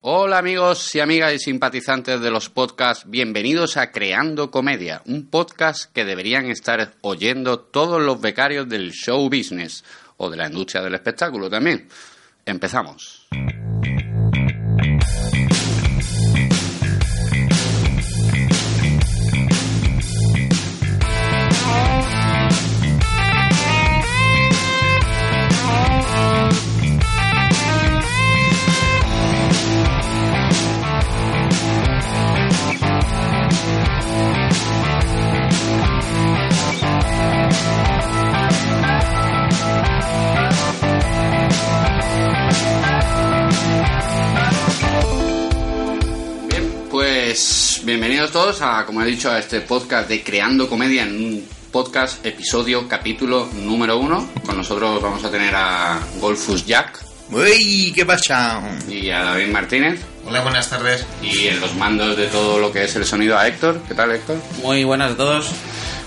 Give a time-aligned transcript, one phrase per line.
[0.00, 5.92] Hola amigos y amigas y simpatizantes de los podcasts, bienvenidos a Creando Comedia, un podcast
[5.92, 9.82] que deberían estar oyendo todos los becarios del show business
[10.16, 11.88] o de la industria del espectáculo también.
[12.46, 13.26] Empezamos.
[47.88, 52.24] Bienvenidos todos a, como he dicho, a este podcast de Creando Comedia en un podcast,
[52.26, 54.28] episodio, capítulo número uno.
[54.44, 57.90] Con nosotros vamos a tener a Golfus Jack ¡Uy!
[57.94, 58.60] ¿Qué pasa?
[58.90, 60.00] y a David Martínez.
[60.26, 61.06] Hola, buenas tardes.
[61.22, 63.80] Y en los mandos de todo lo que es el sonido a Héctor.
[63.88, 64.36] ¿Qué tal, Héctor?
[64.62, 65.50] Muy buenas a todos.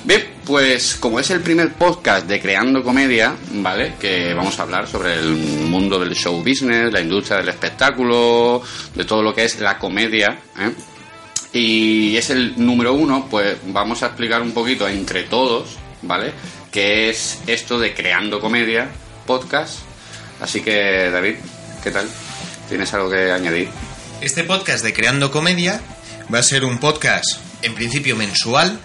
[0.03, 3.93] Bien, pues como es el primer podcast de Creando Comedia, ¿vale?
[3.99, 8.61] Que vamos a hablar sobre el mundo del show business, la industria del espectáculo,
[8.93, 10.71] de todo lo que es la comedia, ¿eh?
[11.53, 16.31] Y es el número uno, pues vamos a explicar un poquito entre todos, ¿vale?
[16.71, 18.89] ¿Qué es esto de Creando Comedia,
[19.27, 19.79] podcast?
[20.39, 21.35] Así que, David,
[21.83, 22.07] ¿qué tal?
[22.69, 23.67] ¿Tienes algo que añadir?
[24.21, 25.81] Este podcast de Creando Comedia
[26.33, 28.79] va a ser un podcast, en principio mensual,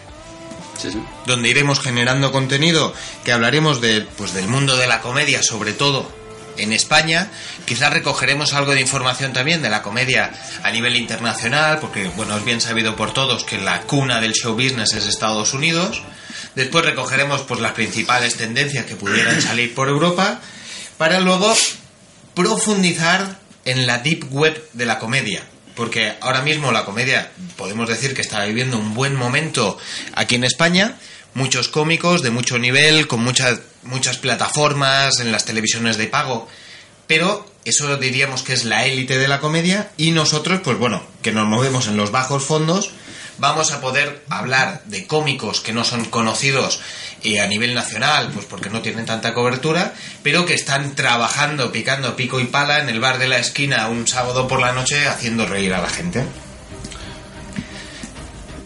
[0.77, 0.99] Sí, sí.
[1.25, 2.93] donde iremos generando contenido
[3.25, 6.11] que hablaremos de, pues, del mundo de la comedia, sobre todo
[6.59, 7.31] en España.
[7.65, 12.45] Quizás recogeremos algo de información también de la comedia a nivel internacional, porque bueno, es
[12.45, 16.03] bien sabido por todos que la cuna del show business es Estados Unidos.
[16.55, 20.41] Después recogeremos pues las principales tendencias que pudieran salir por Europa,
[20.97, 21.55] para luego
[22.35, 25.43] profundizar en la deep web de la comedia.
[25.75, 29.79] Porque ahora mismo la comedia podemos decir que está viviendo un buen momento
[30.15, 30.97] aquí en España.
[31.35, 36.49] Muchos cómicos de mucho nivel, con muchas, muchas plataformas en las televisiones de pago.
[37.07, 39.91] Pero eso diríamos que es la élite de la comedia.
[39.97, 42.91] Y nosotros, pues bueno, que nos movemos en los bajos fondos,
[43.39, 46.81] vamos a poder hablar de cómicos que no son conocidos
[47.23, 52.17] eh, a nivel nacional, pues porque no tienen tanta cobertura, pero que están trabajando, picando
[52.17, 55.47] pico y pala en el bar de la esquina un sábado por la noche haciendo
[55.47, 56.25] reír a la gente.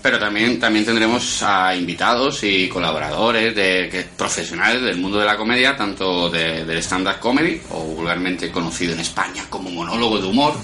[0.02, 5.36] Pero también, también tendremos a invitados y colaboradores de, que, profesionales del mundo de la
[5.36, 10.54] comedia, tanto de- del stand-up comedy, o vulgarmente conocido en España como monólogo de humor,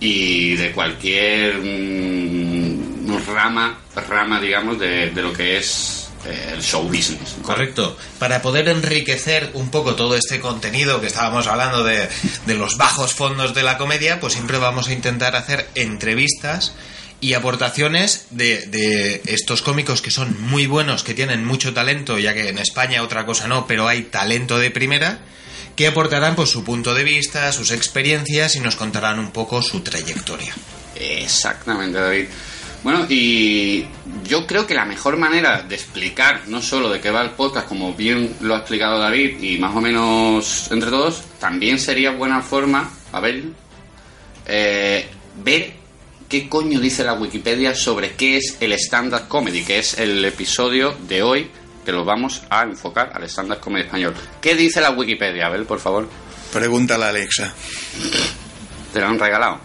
[0.00, 3.78] y de cualquier mm, rama,
[4.08, 7.34] rama, digamos, de, de lo que es eh, el show business.
[7.42, 7.96] Correcto.
[8.20, 12.08] Para poder enriquecer un poco todo este contenido que estábamos hablando de,
[12.46, 16.74] de los bajos fondos de la comedia, pues siempre vamos a intentar hacer entrevistas
[17.20, 22.34] y aportaciones de, de estos cómicos que son muy buenos, que tienen mucho talento, ya
[22.34, 25.18] que en España otra cosa no, pero hay talento de primera,
[25.74, 29.80] que aportarán pues su punto de vista, sus experiencias y nos contarán un poco su
[29.80, 30.52] trayectoria.
[30.96, 32.26] Exactamente, David.
[32.82, 33.86] Bueno, y
[34.24, 37.68] yo creo que la mejor manera de explicar no solo de qué va el podcast,
[37.68, 42.40] como bien lo ha explicado David, y más o menos entre todos, también sería buena
[42.40, 43.44] forma, a ver,
[44.46, 45.06] eh,
[45.44, 45.77] ver
[46.28, 50.96] qué coño dice la Wikipedia sobre qué es el stand-up comedy, que es el episodio
[51.08, 51.50] de hoy
[51.84, 54.14] que lo vamos a enfocar al stand-up comedy español.
[54.42, 55.46] ¿Qué dice la Wikipedia?
[55.46, 56.08] A ver, por favor.
[56.52, 57.52] Pregúntale a Alexa.
[58.92, 59.60] Te lo han regalado.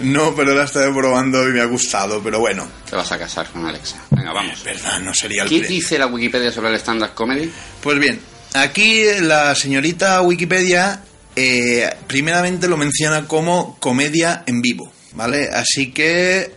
[0.00, 2.68] No, pero la estoy probando y me ha gustado, pero bueno.
[2.90, 3.96] Te vas a casar con Alexa.
[4.10, 4.62] Venga, vamos.
[4.62, 7.50] Verdad, no sería el ¿Qué pre- dice la Wikipedia sobre el stand-up comedy?
[7.80, 8.20] Pues bien,
[8.54, 11.00] aquí la señorita Wikipedia
[11.34, 15.48] eh, primeramente lo menciona como comedia en vivo, ¿vale?
[15.48, 16.54] Así que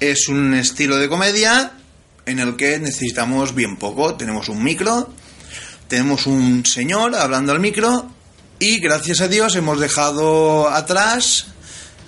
[0.00, 1.72] es un estilo de comedia
[2.26, 4.16] en el que necesitamos bien poco.
[4.16, 5.08] Tenemos un micro,
[5.88, 8.10] tenemos un señor hablando al micro
[8.58, 11.46] y gracias a Dios hemos dejado atrás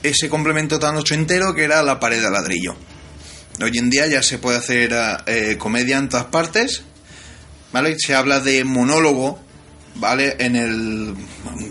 [0.03, 2.77] ese complemento tan ochentero que era la pared de ladrillo.
[3.63, 4.93] Hoy en día ya se puede hacer
[5.27, 6.83] eh, comedia en todas partes,
[7.73, 7.97] ¿vale?
[7.99, 9.44] Se habla de monólogo,
[9.97, 10.37] ¿vale?
[10.39, 11.15] En el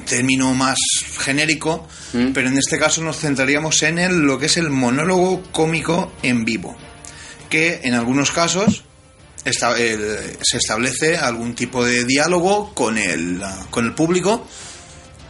[0.06, 0.78] término más
[1.20, 2.32] genérico, Mm.
[2.34, 6.46] pero en este caso nos centraríamos en el, lo que es el monólogo cómico en
[6.46, 6.78] vivo,
[7.50, 8.84] que en algunos casos
[9.46, 13.42] esta- el- se establece algún tipo de diálogo con el,
[13.72, 14.48] con el público,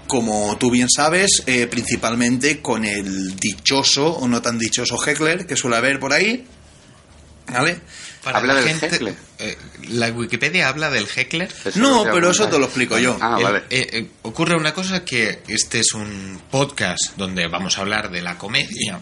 [0.07, 5.55] como tú bien sabes, eh, principalmente con el dichoso o no tan dichoso heckler que
[5.55, 6.45] suele haber por ahí,
[7.51, 7.79] ¿vale?
[8.23, 9.15] Para Habla la del gente, heckler.
[9.39, 9.57] eh,
[9.89, 11.51] la Wikipedia habla del heckler.
[11.65, 13.17] Eso No, pero eso te lo explico yo.
[13.19, 13.57] Ah, El- vale.
[13.69, 18.21] eh, eh, ocurre una cosa que este es un podcast donde vamos a hablar de
[18.21, 18.99] la comedia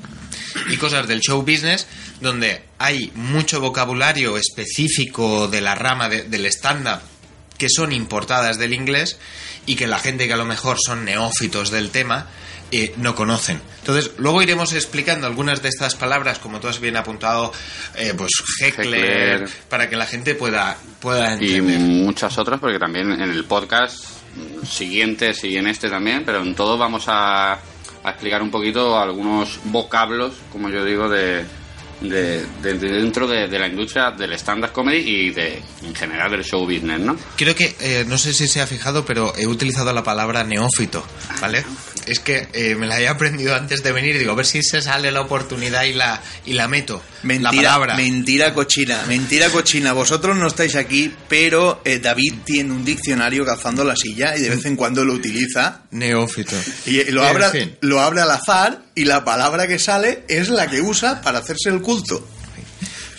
[0.69, 1.85] y cosas del show business,
[2.19, 7.01] donde hay mucho vocabulario específico de la rama de- del stand-up
[7.57, 9.17] que son importadas del inglés
[9.67, 12.27] y que la gente que a lo mejor son neófitos del tema
[12.71, 13.61] eh, no conocen.
[13.79, 17.51] Entonces, luego iremos explicando algunas de estas palabras, como tú has bien apuntado,
[17.95, 18.31] eh, pues
[18.61, 18.87] heckler,
[19.41, 19.49] Heckler.
[19.69, 21.79] para que la gente pueda, pueda Y entender.
[21.79, 24.03] muchas otras, porque también en el podcast
[24.67, 29.59] siguientes y en este también, pero en todo vamos a, a explicar un poquito algunos
[29.65, 31.43] vocablos, como yo digo, de,
[32.01, 36.31] de, de- de dentro de, de la industria del stand-up comedy y de en general
[36.31, 37.15] del show business, ¿no?
[37.35, 41.05] Creo que, eh, no sé si se ha fijado, pero he utilizado la palabra neófito,
[41.41, 41.63] ¿vale?
[42.05, 44.81] Es que eh, me la he aprendido antes de venir digo, a ver si se
[44.81, 47.01] sale la oportunidad y la, y la meto.
[47.23, 47.95] la Mentira, palabra.
[47.95, 49.93] mentira cochina, mentira cochina.
[49.93, 54.49] Vosotros no estáis aquí, pero eh, David tiene un diccionario calzando la silla y de
[54.49, 55.81] vez en cuando lo utiliza.
[55.91, 56.55] Neófito.
[56.85, 60.81] Y lo abre, lo abre al azar y la palabra que sale es la que
[60.81, 62.27] usa para hacerse el culto.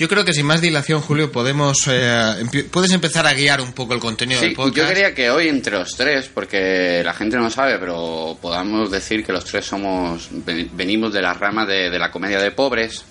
[0.02, 3.94] Yo creo que sin más dilación, Julio, podemos eh, puedes empezar a guiar un poco
[3.94, 4.76] el contenido Sí, del podcast.
[4.76, 9.24] yo quería que hoy entre los tres, porque la gente no sabe, pero podamos decir
[9.24, 13.04] que los tres somos ven- venimos de la rama de, de la comedia de pobres,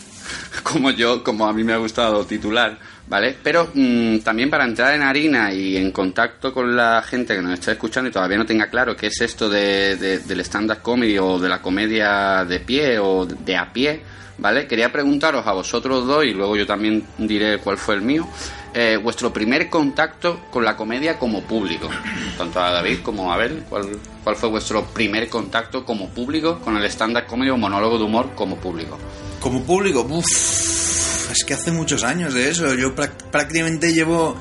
[0.62, 2.78] como yo, como a mí me ha gustado titular,
[3.12, 3.36] ¿vale?
[3.42, 7.52] Pero mm, también para entrar en harina y en contacto con la gente que nos
[7.52, 11.18] está escuchando y todavía no tenga claro qué es esto de, de- del stand-up comedy
[11.18, 14.00] o de la comedia de pie o de a pie,
[14.38, 14.66] ¿vale?
[14.66, 18.26] Quería preguntaros a vosotros dos y luego yo también diré cuál fue el mío.
[18.74, 21.90] eh, vuestro primer contacto con la comedia como público,
[22.38, 23.84] tanto a David como a Abel, ¿cuál,
[24.24, 28.30] cuál fue vuestro primer contacto como público con el stand-up comedy o monólogo de humor
[28.34, 28.98] como público?
[29.40, 32.74] Como público, uff, es que hace muchos años de eso.
[32.74, 34.38] Yo prácticamente llevo,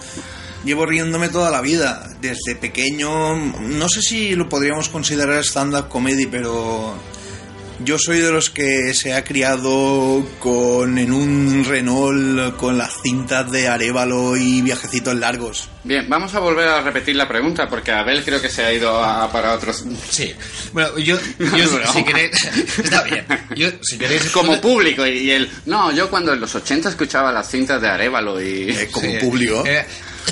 [0.64, 2.08] llevo riéndome toda la vida.
[2.22, 6.96] Desde pequeño, no sé si lo podríamos considerar stand-up comedy, pero
[7.84, 13.52] yo soy de los que se ha criado con en un Renault con las cintas
[13.52, 15.70] de Arevalo y viajecitos largos.
[15.84, 19.04] Bien, vamos a volver a repetir la pregunta porque Abel creo que se ha ido
[19.04, 19.84] a, para otros...
[20.10, 20.34] Sí.
[20.74, 21.18] Bueno, yo,
[21.58, 22.32] yo si- queréis...
[22.78, 23.26] Está bien.
[23.56, 24.26] Yo, si queréis...
[24.30, 25.50] Como público y, y él...
[25.66, 28.70] No, yo cuando en los 80 escuchaba las cintas de Arevalo y...
[28.72, 29.18] Eh, como Sí.
[29.20, 29.64] público.
[29.66, 29.86] Eh,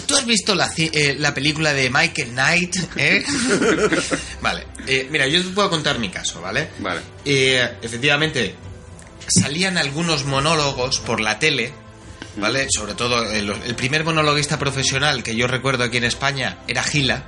[0.06, 2.76] ¿Tú has visto la, ci- eh, la película de Michael Knight?
[2.96, 3.24] eh?
[4.42, 4.66] vale.
[4.90, 6.70] Eh, mira, yo te puedo contar mi caso, ¿vale?
[6.80, 7.02] Vale.
[7.26, 8.56] Eh, efectivamente,
[9.28, 11.72] salían algunos monólogos por la tele,
[12.38, 12.68] ¿vale?
[12.70, 17.24] Sobre todo, eh, el primer monologuista profesional que yo recuerdo aquí en España era Gila,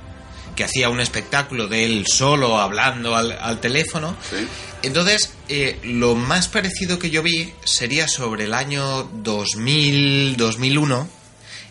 [0.56, 4.16] que hacía un espectáculo de él solo hablando al, al teléfono.
[4.28, 4.46] Sí.
[4.82, 11.08] Entonces, eh, lo más parecido que yo vi sería sobre el año 2000, 2001,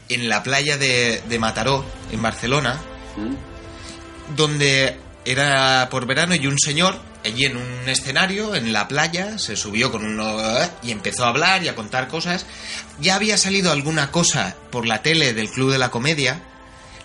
[0.09, 2.79] en la playa de, de Mataró, en Barcelona,
[3.17, 4.35] ¿Mm?
[4.35, 9.55] donde era por verano y un señor allí en un escenario, en la playa, se
[9.55, 10.37] subió con uno
[10.81, 12.45] y empezó a hablar y a contar cosas.
[12.99, 16.41] Ya había salido alguna cosa por la tele del Club de la Comedia.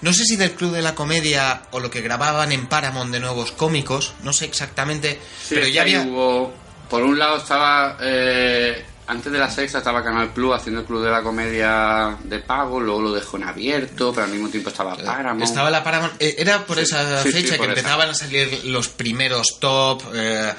[0.00, 3.20] No sé si del Club de la Comedia o lo que grababan en Paramount de
[3.20, 6.02] nuevos cómicos, no sé exactamente, Sí, pero ya había...
[6.02, 6.54] hubo...
[6.90, 7.96] Por un lado estaba...
[8.00, 12.38] eh, antes de la sexta estaba Canal Plus haciendo el Club de la Comedia de
[12.40, 15.42] pago, luego lo dejó en abierto, pero al mismo tiempo estaba Paramount.
[15.44, 16.14] Estaba la Paramount.
[16.20, 17.72] eh, era por Sí, esa sí, sí, fecha que esa.
[17.72, 20.02] empezaban a salir los primeros top.
[20.14, 20.52] eh,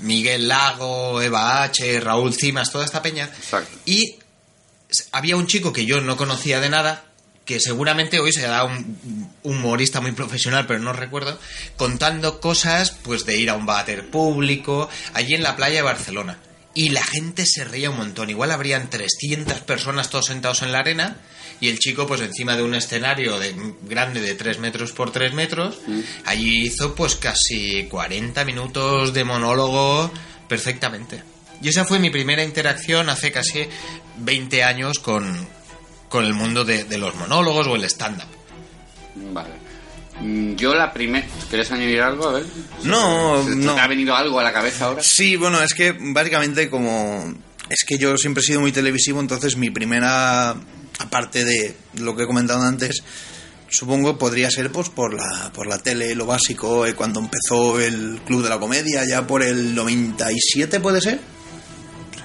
[0.00, 3.24] Miguel Lago, Eva H., Raúl Cimas, toda esta peña.
[3.24, 3.76] Exacto.
[3.86, 4.16] Y
[5.12, 7.04] había un chico que yo no conocía de nada,
[7.46, 8.76] que seguramente hoy será un
[9.42, 11.38] un humorista muy profesional, pero no recuerdo,
[11.76, 16.38] contando cosas pues de ir a un váter público, allí en la playa de Barcelona.
[16.76, 18.30] Y la gente se reía un montón.
[18.30, 21.16] Igual habrían 300 personas todos sentados en la arena
[21.60, 25.32] y el chico pues encima de un escenario de, grande de 3 metros por 3
[25.32, 25.78] metros,
[26.26, 30.10] allí hizo pues casi 40 minutos de monólogo
[30.48, 31.22] perfectamente.
[31.62, 33.66] Y esa fue mi primera interacción hace casi
[34.18, 35.48] 20 años con,
[36.10, 38.28] con el mundo de, de los monólogos o el stand-up.
[39.32, 39.65] Vale.
[40.20, 41.26] Mm, Yo la primera...
[41.48, 42.28] ¿Quieres añadir algo?
[42.28, 42.44] A ver.
[42.84, 43.74] No, ¿Te- no.
[43.74, 45.02] ¿Te ha venido algo a la cabeza ahora?
[45.02, 47.34] Sí, bueno, es que básicamente como...
[47.68, 50.54] Es que yo siempre he sido muy televisivo, entonces mi primera,
[51.00, 53.02] aparte de lo que he comentado antes,
[53.68, 58.20] supongo podría ser pues por la por la tele lo básico eh, cuando empezó el
[58.24, 61.18] club de la comedia ya por el 97 puede ser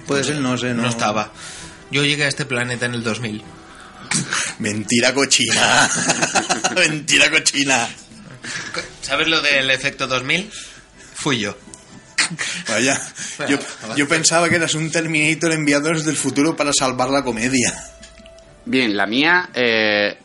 [0.05, 1.31] puede ser no sé no, No estaba.
[1.89, 3.41] Yo llegué a este planeta en el 2000.
[4.59, 5.89] Mentira cochina
[6.75, 7.89] mentira cochina
[9.01, 10.51] ¿Sabes lo del efecto 2000?
[11.13, 11.55] Fui yo.
[12.67, 12.99] vaya
[13.47, 13.57] yo,
[13.95, 17.73] yo pensaba que eras un Terminator enviado desde el futuro para salvar la comedia
[18.65, 20.15] Bien, la mía, eh,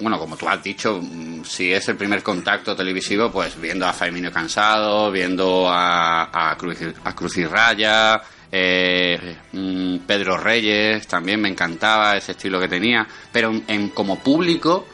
[0.00, 3.92] bueno, como tú has dicho, mm, si es el primer contacto televisivo, pues viendo a
[3.92, 8.20] Faimino Cansado, viendo a, a, Cruz, a Cruz y Raya,
[8.52, 14.18] eh, mm, Pedro Reyes, también me encantaba ese estilo que tenía, pero en, en- como
[14.18, 14.86] público,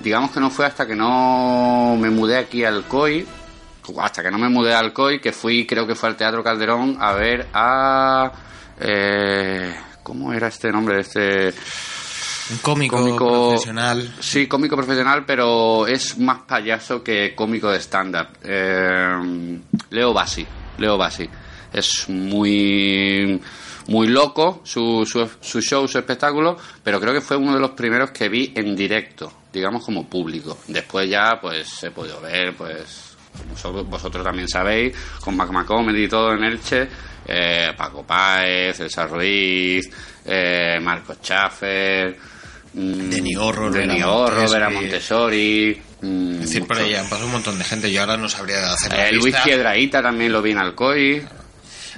[0.00, 3.26] digamos que no fue hasta que no me mudé aquí al COI,
[4.00, 6.96] hasta que no me mudé al COI, que fui, creo que fue al Teatro Calderón
[7.00, 8.32] a ver a...
[8.80, 11.00] Eh, ¿Cómo era este nombre?
[11.00, 11.52] Este...
[12.50, 14.14] Un cómico, Cómico- profesional.
[14.20, 18.28] Sí, cómico profesional, pero es más payaso que cómico de stand-up.
[18.42, 19.58] Eh,
[19.90, 20.46] Leo Bassi.
[20.76, 21.26] Leo Bassi.
[21.74, 23.40] Es muy
[23.86, 27.72] muy loco su, su, su show, su espectáculo, pero creo que fue uno de los
[27.72, 30.58] primeros que vi en directo, digamos como público.
[30.68, 36.04] Después ya pues he podido ver, pues como vosotros, vosotros también sabéis, con Magma Comedy
[36.04, 36.88] y todo en Elche,
[37.26, 39.90] eh, Paco Páez, Elsa Ruiz,
[40.24, 42.16] eh, Marcos Schaffer,
[42.72, 43.34] mm, Denny
[43.70, 44.02] Denny
[44.50, 45.82] Vera Montessori.
[46.00, 47.90] Mm, Es decir, por han pasado un montón de gente.
[47.90, 49.34] Yo ahora no sabría hacer la Eh, Luis.
[49.42, 51.26] Piedraíta también lo vi en Alcoy.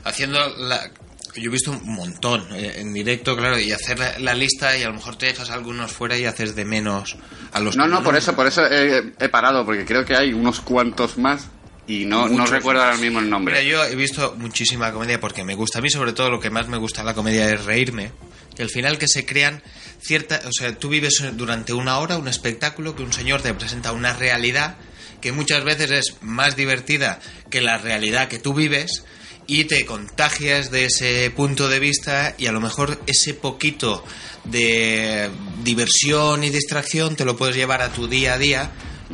[0.06, 0.90] Haciendo la...
[1.34, 4.84] Yo he visto un montón eh, en directo, claro, y hacer la, la lista y
[4.84, 7.16] a lo mejor te dejas algunos fuera y haces de menos
[7.52, 10.16] a los No, que no, por eso, por eso he, he parado, porque creo que
[10.16, 11.48] hay unos cuantos más
[11.86, 13.62] y no, no recuerdo ahora mismo el nombre.
[13.62, 15.78] Mira, yo he visto muchísima comedia porque me gusta.
[15.78, 18.12] A mí, sobre todo, lo que más me gusta de la comedia es reírme.
[18.58, 19.62] Y al final que se crean
[20.00, 20.40] cierta...
[20.46, 24.14] O sea, tú vives durante una hora un espectáculo que un señor te presenta una
[24.14, 24.78] realidad
[25.20, 27.20] que muchas veces es más divertida
[27.50, 29.04] que la realidad que tú vives
[29.46, 34.04] y te contagias de ese punto de vista y a lo mejor ese poquito
[34.44, 35.30] de
[35.62, 38.70] diversión y distracción te lo puedes llevar a tu día a día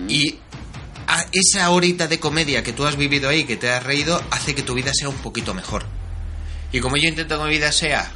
[0.09, 0.39] y
[1.07, 4.55] a esa horita de comedia que tú has vivido ahí, que te has reído, hace
[4.55, 5.85] que tu vida sea un poquito mejor.
[6.73, 8.11] Y como yo intento que mi vida sea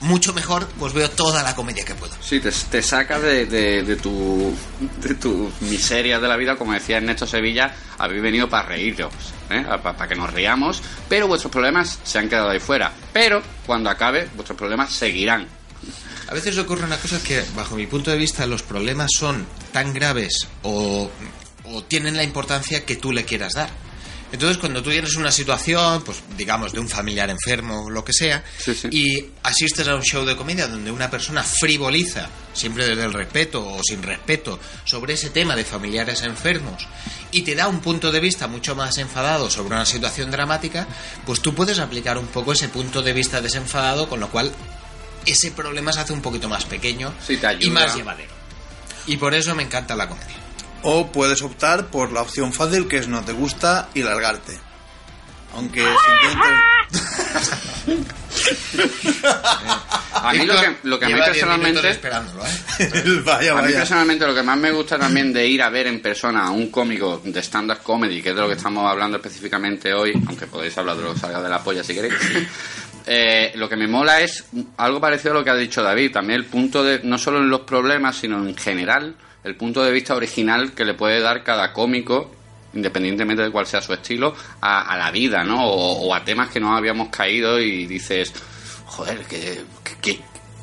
[0.00, 2.14] mucho mejor, pues veo toda la comedia que puedo.
[2.20, 4.54] Sí, te, te saca de, de, de tu
[5.00, 9.12] de tu miseria de la vida, como decía Ernesto Sevilla, habéis venido para reíros,
[9.50, 9.64] ¿eh?
[9.82, 12.92] para que nos riamos, pero vuestros problemas se han quedado ahí fuera.
[13.12, 15.46] Pero cuando acabe, vuestros problemas seguirán.
[16.28, 19.92] A veces ocurre una cosa que, bajo mi punto de vista, los problemas son tan
[19.92, 21.10] graves o,
[21.64, 23.68] o tienen la importancia que tú le quieras dar.
[24.34, 28.12] Entonces, cuando tú tienes una situación, pues digamos, de un familiar enfermo o lo que
[28.12, 28.88] sea, Sí, sí.
[28.90, 33.64] y asistes a un show de comedia donde una persona frivoliza, siempre desde el respeto
[33.64, 36.88] o sin respeto, sobre ese tema de familiares enfermos,
[37.30, 40.88] y te da un punto de vista mucho más enfadado sobre una situación dramática,
[41.24, 44.50] pues tú puedes aplicar un poco ese punto de vista desenfadado, con lo cual
[45.26, 48.32] ese problema se hace un poquito más pequeño Sí, y más llevadero.
[49.06, 50.43] Y por eso me encanta la comedia.
[50.84, 54.58] O puedes optar por la opción fácil que es no te gusta y largarte.
[55.54, 56.48] Aunque simplemente...
[60.12, 61.90] A mí lo que, lo que a mí Lleva 10 minutos personalmente...
[61.90, 63.22] esperándolo, ¿eh?
[63.24, 66.00] vaya, A mí personalmente lo que más me gusta también de ir a ver en
[66.00, 69.92] persona a un cómico de stand-up comedy, que es de lo que estamos hablando específicamente
[69.92, 72.14] hoy, aunque podéis hablar de lo que salga de la polla si queréis,
[73.06, 74.44] eh, lo que me mola es
[74.76, 77.48] algo parecido a lo que ha dicho David, también el punto de, no solo en
[77.48, 79.14] los problemas, sino en general,
[79.44, 82.30] el punto de vista original que le puede dar cada cómico
[82.74, 85.64] independientemente de cuál sea su estilo, a, a la vida, ¿no?
[85.64, 88.32] O, o a temas que no habíamos caído y dices,
[88.86, 90.20] joder, que, que, que-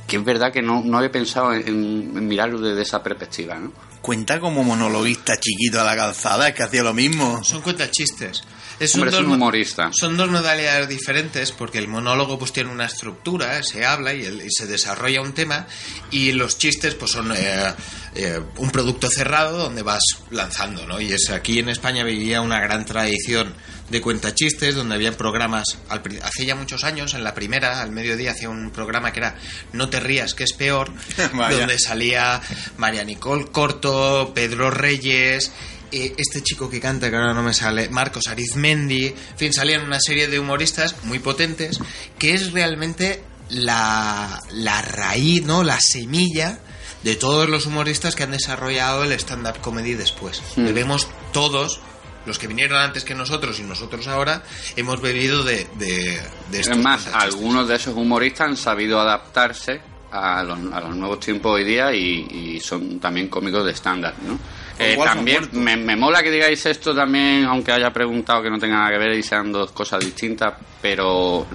[0.07, 3.71] que es verdad que no, no había pensado en, en mirarlo desde esa perspectiva, ¿no?
[4.01, 7.41] Cuenta como monologuista chiquito a la calzada, es que hacía lo mismo.
[7.45, 8.43] Son cuentachistes.
[8.81, 9.91] Es Hombre, es un mo- humorista.
[9.93, 14.41] Son dos modalidades diferentes porque el monólogo pues tiene una estructura, se habla y, el-
[14.41, 15.67] y se desarrolla un tema
[16.09, 17.73] y los chistes pues son eh,
[18.15, 20.99] eh, un producto cerrado donde vas lanzando, ¿no?
[20.99, 23.53] Y es aquí en España vivía una gran tradición
[23.89, 28.31] de cuentachistes donde había programas al hace ya muchos años en la primera al mediodía
[28.31, 29.35] hacía un programa que era
[29.73, 30.91] No te rías que es peor
[31.33, 32.41] donde salía
[32.77, 35.51] María Nicole Corto, Pedro Reyes,
[35.91, 39.83] eh, este chico que canta, que ahora no me sale, Marcos Arizmendi, en fin, salían
[39.83, 41.79] una serie de humoristas muy potentes,
[42.17, 45.63] que es realmente la, la raíz, ¿no?
[45.63, 46.59] La semilla
[47.03, 50.41] de todos los humoristas que han desarrollado el stand-up comedy después.
[50.55, 50.65] Mm.
[50.65, 51.81] Debemos todos,
[52.25, 54.43] los que vinieron antes que nosotros y nosotros ahora,
[54.75, 56.21] hemos bebido de, de,
[56.51, 59.81] de estos Es más, algunos de esos humoristas han sabido adaptarse
[60.11, 64.13] a los, a los nuevos tiempos hoy día y, y son también cómicos de estándar,
[64.25, 64.37] ¿no?
[64.79, 68.77] Eh, también me, me mola que digáis esto también, aunque haya preguntado que no tenga
[68.77, 71.45] nada que ver y sean dos cosas distintas, pero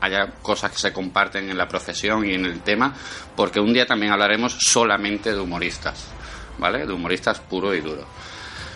[0.00, 2.94] haya cosas que se comparten en la profesión y en el tema,
[3.36, 6.08] porque un día también hablaremos solamente de humoristas,
[6.58, 6.86] ¿vale?
[6.86, 8.06] De humoristas puro y duro.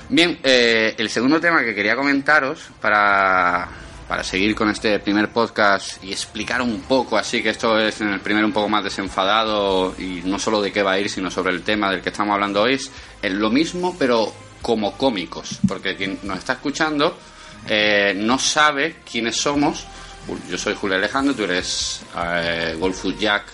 [0.08, 3.68] Bien, eh, el segundo tema que quería comentaros para,
[4.08, 8.08] para seguir con este primer podcast y explicar un poco, así que esto es en
[8.08, 11.30] el primero un poco más desenfadado y no solo de qué va a ir, sino
[11.30, 12.90] sobre el tema del que estamos hablando hoy, es
[13.32, 14.32] lo mismo pero
[14.62, 17.16] como cómicos, porque quien nos está escuchando
[17.68, 19.84] eh, no sabe quiénes somos.
[20.48, 23.44] Yo soy Julio Alejandro, tú eres eh, Golfus Jack.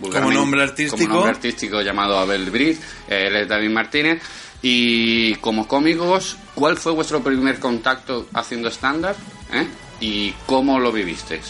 [0.00, 1.02] vulgarmente- nombre artístico.
[1.02, 4.22] Como nombre artístico llamado Abel Briz, eh, él es David Martínez.
[4.62, 9.16] Y como cómicos, ¿cuál fue vuestro primer contacto haciendo stand-up?
[9.52, 9.66] Eh?
[10.00, 11.42] ¿Y cómo lo vivisteis?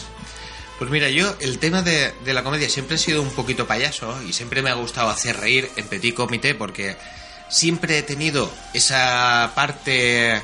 [0.78, 4.32] Pues mira, yo el tema de, la comedia siempre he sido un poquito payaso y
[4.32, 6.96] siempre me ha gustado hacer reír en petit comité porque
[7.48, 10.42] siempre he tenido esa parte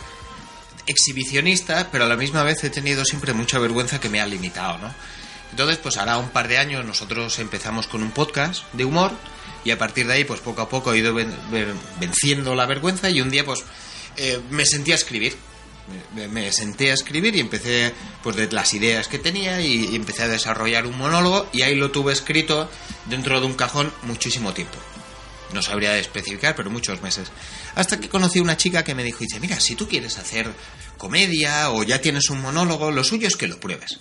[0.86, 4.78] exhibicionista, pero a la misma vez he tenido siempre mucha vergüenza que me ha limitado,
[4.78, 4.94] ¿no?
[5.50, 9.10] Entonces, pues ahora un par de años nosotros empezamos con un podcast de humor
[9.64, 12.66] y a partir de ahí, pues poco a poco he ido ven- ven- venciendo la
[12.66, 13.64] vergüenza y un día, pues
[14.16, 15.36] eh, me sentí a escribir.
[16.14, 20.25] Me, senté a escribir y empecé, pues de las ideas que tenía y, y empecé
[20.25, 22.68] a desarrollar un monólogo y ahí lo tuve escrito
[23.07, 24.78] dentro de un cajón muchísimo tiempo.
[25.52, 27.28] No sabría especificar, pero muchos meses.
[27.75, 30.52] Hasta que conocí una chica que me dijo, dice, mira, si tú quieres hacer
[30.99, 33.99] comedia o ya tienes un monólogo, lo suyo es que lo pruebes.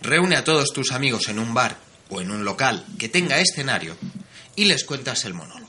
[0.00, 1.78] Reúne a todos tus amigos en un bar
[2.08, 3.96] o en un local que tenga escenario
[4.54, 5.66] y les cuentas el monólogo.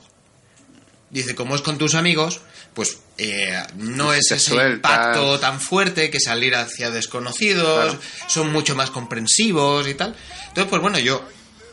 [1.10, 2.40] Dice, como es con tus amigos,
[2.78, 4.76] pues eh, no es ese sueltas.
[4.76, 8.00] impacto tan fuerte que salir hacia desconocidos, Claro.
[8.28, 10.14] son mucho más comprensivos y tal.
[10.46, 11.20] Entonces, pues bueno, yo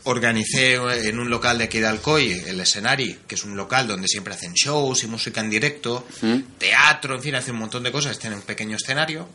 [0.02, 4.08] organicé en un local de aquí de Alcoy, el Escenari, que es un local donde
[4.08, 6.38] siempre hacen shows y música en directo, ¿Mm?
[6.58, 9.28] teatro, en fin, hacen un montón de cosas, tienen un pequeño escenario.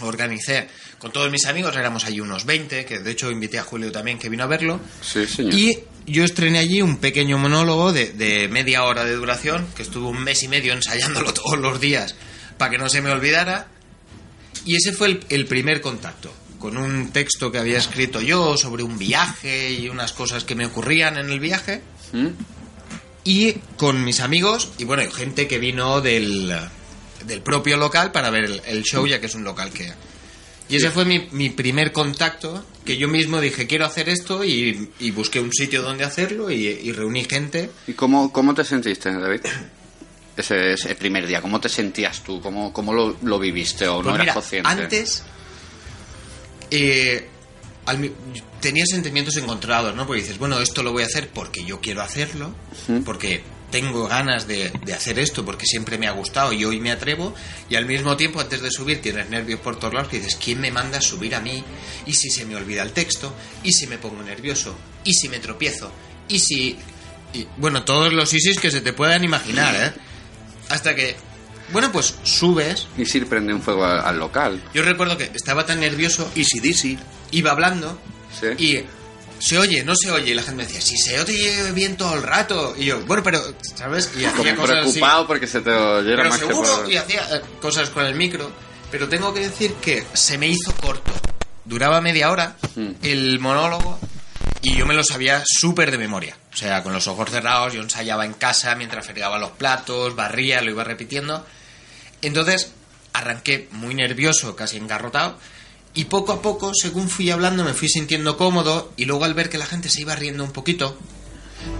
[0.00, 3.92] Organicé con todos mis amigos, éramos allí unos 20, que de hecho invité a Julio
[3.92, 4.80] también que vino a verlo.
[5.02, 5.52] Sí, señor.
[5.52, 10.06] Y yo estrené allí un pequeño monólogo de, de media hora de duración, que estuve
[10.06, 12.14] un mes y medio ensayándolo todos los días
[12.58, 13.68] para que no se me olvidara.
[14.64, 18.82] Y ese fue el, el primer contacto, con un texto que había escrito yo sobre
[18.82, 21.82] un viaje y unas cosas que me ocurrían en el viaje.
[22.12, 22.28] ¿Mm?
[23.24, 26.52] Y con mis amigos y bueno, gente que vino del,
[27.24, 29.92] del propio local para ver el, el show, ya que es un local que...
[30.68, 34.90] Y ese fue mi, mi primer contacto, que yo mismo dije, quiero hacer esto, y,
[35.00, 37.70] y busqué un sitio donde hacerlo, y, y reuní gente.
[37.86, 39.40] ¿Y cómo, cómo te sentiste, David?
[40.34, 42.40] Ese, ese primer día, ¿cómo te sentías tú?
[42.40, 44.70] ¿Cómo, cómo lo, lo viviste o Pues no mira, eras consciente?
[44.70, 45.22] antes
[46.70, 47.28] eh,
[47.84, 48.10] al
[48.60, 50.06] tenía sentimientos encontrados, ¿no?
[50.06, 52.54] Porque dices, bueno, esto lo voy a hacer porque yo quiero hacerlo,
[53.04, 53.42] porque
[53.72, 57.34] tengo ganas de, de hacer esto, porque siempre me ha gustado y hoy me atrevo,
[57.68, 60.60] y al mismo tiempo, antes de subir, tienes nervios por todos lados, que dices, ¿quién
[60.60, 61.64] me manda a subir a mí?
[62.06, 63.34] ¿Y si se me olvida el texto?
[63.64, 64.76] ¿Y si me pongo nervioso?
[65.02, 65.90] ¿Y si me tropiezo?
[66.28, 66.76] ¿Y si...?
[67.34, 69.92] y, bueno, todos los isis que se te puedan imaginar, ¿eh?
[70.68, 71.16] Hasta que,
[71.72, 74.62] bueno, pues subes, Y si prende un fuego al, al local.
[74.74, 76.98] yo recuerdo que estaba tan nervioso, Easy Dizzy.
[77.30, 77.98] iba hablando
[78.38, 78.46] Sí.
[78.64, 78.84] y
[79.44, 80.30] se oye, no se oye.
[80.30, 82.74] Y la gente me decía, si se oye bien todo el rato.
[82.78, 83.42] Y yo, bueno, pero,
[83.74, 84.10] ¿sabes?
[84.16, 84.82] Y hacía Como cosas así.
[84.92, 86.90] preocupado porque se te oyera Pero más que seguro, por...
[86.92, 88.50] y hacía eh, cosas con el micro.
[88.90, 91.12] Pero tengo que decir que se me hizo corto.
[91.64, 92.90] Duraba media hora Mm.
[93.02, 93.98] el monólogo
[94.62, 96.36] y yo me lo sabía súper de memoria.
[96.52, 100.60] O sea, con los ojos cerrados, yo ensayaba en casa mientras fregaba los platos, barría,
[100.62, 101.44] lo iba repitiendo.
[102.22, 102.72] Entonces
[103.12, 105.38] arranqué muy nervioso, casi engarrotado,
[105.94, 109.48] y poco a poco, según fui hablando, me fui sintiendo cómodo, y luego al ver
[109.50, 110.96] que la gente se iba riendo un poquito,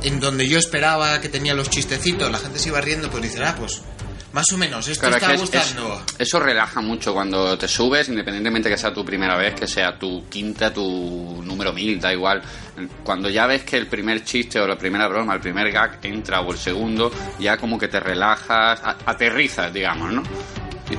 [0.02, 3.40] en donde yo esperaba que tenía los chistecitos, la gente se iba riendo, pues dices,
[3.44, 3.82] ah, pues
[4.32, 6.02] más o menos, esto Claro, es está es- gustando.
[6.18, 9.98] es- eso relaja mucho cuando te subes, independientemente que sea tu primera vez, que sea
[9.98, 12.40] tu quinta, tu número mil, da igual.
[13.04, 16.40] Cuando ya ves que el primer chiste o la primera broma, el primer gag entra
[16.40, 20.22] o el segundo, ya como que te relajas, a- aterrizas, digamos, ¿no?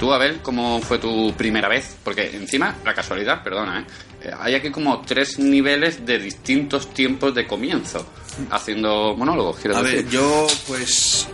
[0.03, 1.95] ¿Y tú, Abel, cómo fue tu primera vez?
[2.03, 3.85] Porque encima, la casualidad, perdona, ¿eh?
[4.27, 8.05] Eh, Hay aquí como tres niveles de distintos tiempos de comienzo
[8.51, 10.03] haciendo monólogos, quiero A decir.
[10.03, 11.25] ver, yo pues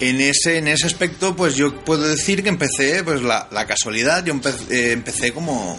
[0.00, 4.24] en ese en ese aspecto pues yo puedo decir que empecé pues la, la casualidad,
[4.24, 5.78] yo empe- eh, empecé como,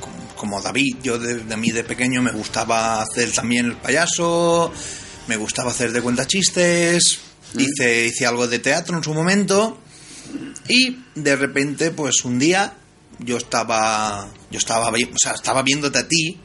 [0.00, 4.72] como como David, yo de, de mí de pequeño me gustaba hacer también el payaso,
[5.28, 7.20] me gustaba hacer de cuenta chistes,
[7.56, 9.78] hice hice algo de teatro en su momento
[10.68, 12.74] y de repente pues un día
[13.18, 16.38] yo estaba yo estaba o sea, estaba viéndote a ti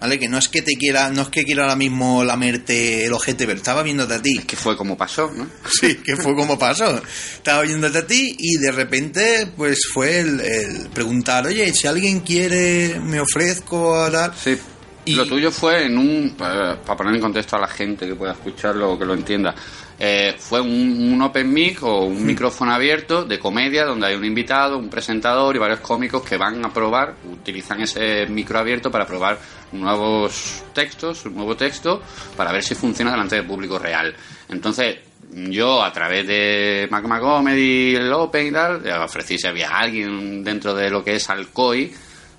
[0.00, 0.16] ¿Vale?
[0.20, 3.46] Que no es que te quiera, no es que quiera ahora mismo lamerte el ojete,
[3.46, 4.38] pero estaba viéndote a ti.
[4.46, 5.48] Que fue como pasó, ¿no?
[5.80, 7.02] Sí, que fue como pasó.
[7.34, 12.20] Estaba viéndote a ti y de repente, pues fue el, el preguntar, oye, si alguien
[12.20, 14.32] quiere, me ofrezco a tal.
[14.40, 14.56] Sí.
[15.04, 16.36] Y- Lo tuyo fue en un.
[16.38, 19.52] Para, para poner en contexto a la gente que pueda escucharlo o que lo entienda.
[20.00, 24.24] Eh, fue un, un open mic o un micrófono abierto de comedia donde hay un
[24.24, 29.06] invitado, un presentador y varios cómicos que van a probar, utilizan ese micro abierto para
[29.06, 29.38] probar
[29.72, 32.00] nuevos textos, un nuevo texto,
[32.36, 34.14] para ver si funciona delante del público real.
[34.48, 34.98] Entonces,
[35.32, 40.44] yo a través de Magma Comedy, el Open y tal, le ofrecí si había alguien
[40.44, 41.92] dentro de lo que es Alcoy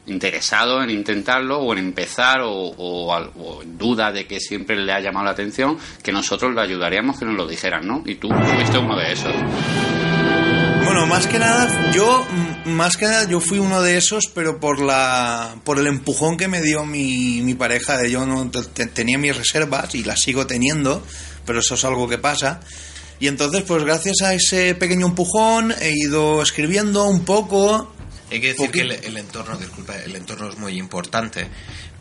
[0.08, 5.32] interesado en intentarlo o en empezar o, duda de que siempre le ha llamado la
[5.32, 8.02] atención, que nosotros le ayudaríamos que nos lo dijeran, ¿no?
[8.06, 9.34] Y tú fuiste uno de esos.
[10.86, 12.26] Bueno, más que nada, yo,
[12.66, 16.36] mm, más que nada, yo fui uno de esos, pero por la, por el empujón
[16.38, 20.20] que me dio mi, pareja, de yo no te- te- tenía mis reservas y las
[20.22, 21.04] sigo teniendo,
[21.46, 22.62] pero eso es algo que pasa.
[23.20, 27.94] Y entonces, pues gracias a ese pequeño empujón, he ido escribiendo un poco.
[28.32, 31.48] Hay que decir que el, entorno, disculpa, el entorno es muy importante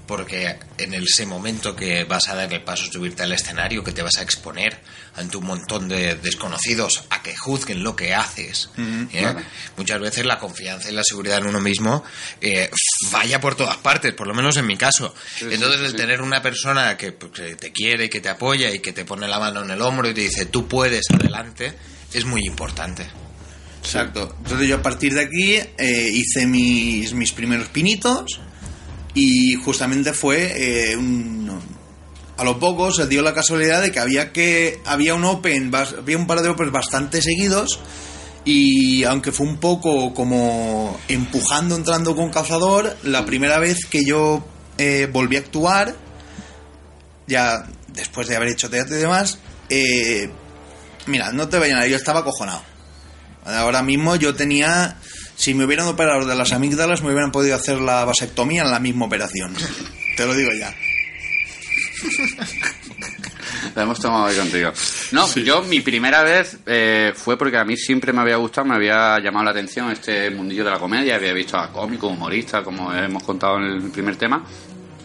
[0.08, 4.02] porque en ese momento que vas a dar el paso, subirte al escenario, que te
[4.02, 4.80] vas a exponer
[5.14, 9.06] ante un montón de desconocidos a que juzguen lo que haces, ¿eh?
[9.10, 9.40] claro.
[9.76, 12.02] muchas veces la confianza y la seguridad en uno mismo
[12.40, 12.70] eh,
[13.12, 15.14] vaya por todas partes, por lo menos en mi caso.
[15.36, 15.96] sí, Entonces, el sí.
[15.98, 19.28] tener una persona que, pues, que te quiere, que te apoya y que te pone
[19.28, 21.74] la mano en el hombro y te dice, tú puedes, adelante,
[22.14, 23.06] es muy importante.
[23.88, 24.34] Exacto.
[24.42, 28.38] Entonces yo a partir de aquí eh, hice mis, mis primeros pinitos
[29.14, 31.58] y justamente fue eh, un-
[32.36, 36.18] a lo poco se dio la casualidad de que había que había un open había
[36.18, 37.80] un par de opens bastante seguidos
[38.44, 44.46] y aunque fue un poco como empujando entrando con calzador la primera vez que yo
[44.76, 45.96] eh, volví a actuar
[47.26, 49.38] ya después de haber hecho teatro y demás
[49.70, 50.30] eh,
[51.06, 52.62] mira no te vayan yo estaba acojonado
[53.48, 54.96] Ahora mismo yo tenía,
[55.36, 58.80] si me hubieran operado de las amígdalas, me hubieran podido hacer la vasectomía en la
[58.80, 59.54] misma operación.
[60.16, 60.74] Te lo digo ya.
[63.74, 64.72] La hemos tomado hoy contigo.
[65.12, 68.74] No, yo mi primera vez eh, fue porque a mí siempre me había gustado, me
[68.74, 72.92] había llamado la atención este mundillo de la comedia, había visto a cómicos, humoristas, como
[72.92, 74.44] hemos contado en el primer tema,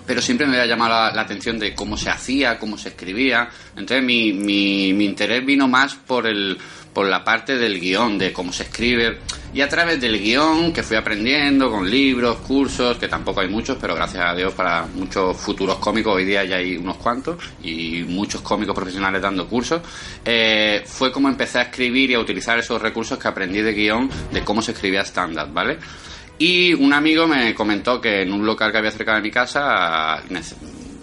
[0.06, 3.49] pero siempre me había llamado la, la atención de cómo se hacía, cómo se escribía.
[3.75, 6.58] Entonces mi, mi, mi interés vino más por el
[6.93, 9.19] por la parte del guion, de cómo se escribe,
[9.53, 13.77] y a través del guion que fui aprendiendo con libros, cursos, que tampoco hay muchos,
[13.79, 18.03] pero gracias a Dios para muchos futuros cómicos, hoy día ya hay unos cuantos, y
[18.08, 19.82] muchos cómicos profesionales dando cursos,
[20.23, 24.10] eh, fue como empecé a escribir y a utilizar esos recursos que aprendí de guion,
[24.32, 25.79] de cómo se escribía stand-up, ¿vale?
[26.38, 30.21] Y un amigo me comentó que en un local que había cerca de mi casa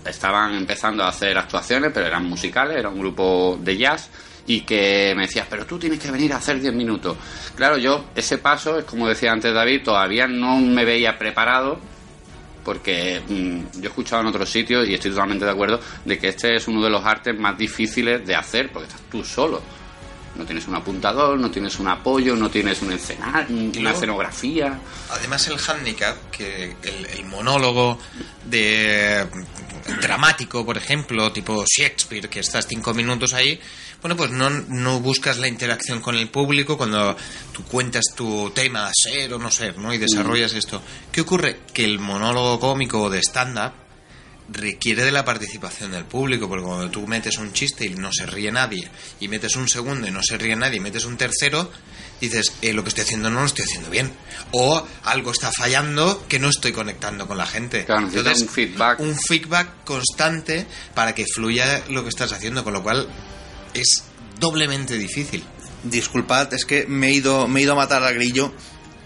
[0.04, 4.10] estaban empezando a hacer actuaciones, pero eran musicales, era un grupo de jazz,
[4.46, 7.16] y que me decías, pero tú tienes que venir a hacer 10 minutos.
[7.54, 11.78] Claro, yo ese paso, es como decía antes David, todavía no me veía preparado,
[12.64, 16.28] porque mm, yo he escuchado en otros sitios y estoy totalmente de acuerdo de que
[16.28, 19.62] este es uno de los artes más difíciles de hacer, porque estás tú solo.
[20.36, 24.78] No tienes un apuntador, no tienes un apoyo, no tienes un escenario, una escenografía.
[25.10, 27.98] Además el hándicap, que el, el monólogo
[28.44, 29.26] de
[30.00, 33.60] dramático, por ejemplo, tipo Shakespeare, que estás cinco minutos ahí,
[34.00, 37.16] bueno, pues no, no buscas la interacción con el público cuando
[37.52, 39.92] tú cuentas tu tema, ser o no ser, ¿no?
[39.92, 40.82] Y desarrollas esto.
[41.12, 41.60] ¿Qué ocurre?
[41.72, 43.72] Que el monólogo cómico de stand-up
[44.52, 48.26] requiere de la participación del público, porque cuando tú metes un chiste y no se
[48.26, 51.70] ríe nadie, y metes un segundo y no se ríe nadie, y metes un tercero,
[52.20, 54.12] dices, eh, lo que estoy haciendo no lo estoy haciendo bien.
[54.52, 57.84] O algo está fallando que no estoy conectando con la gente.
[57.84, 59.00] Claro, necesitas un feedback.
[59.00, 63.08] Un feedback constante para que fluya lo que estás haciendo, con lo cual
[63.74, 64.04] es
[64.38, 65.44] doblemente difícil.
[65.84, 68.52] Disculpad, es que me he ido, me he ido a matar al grillo.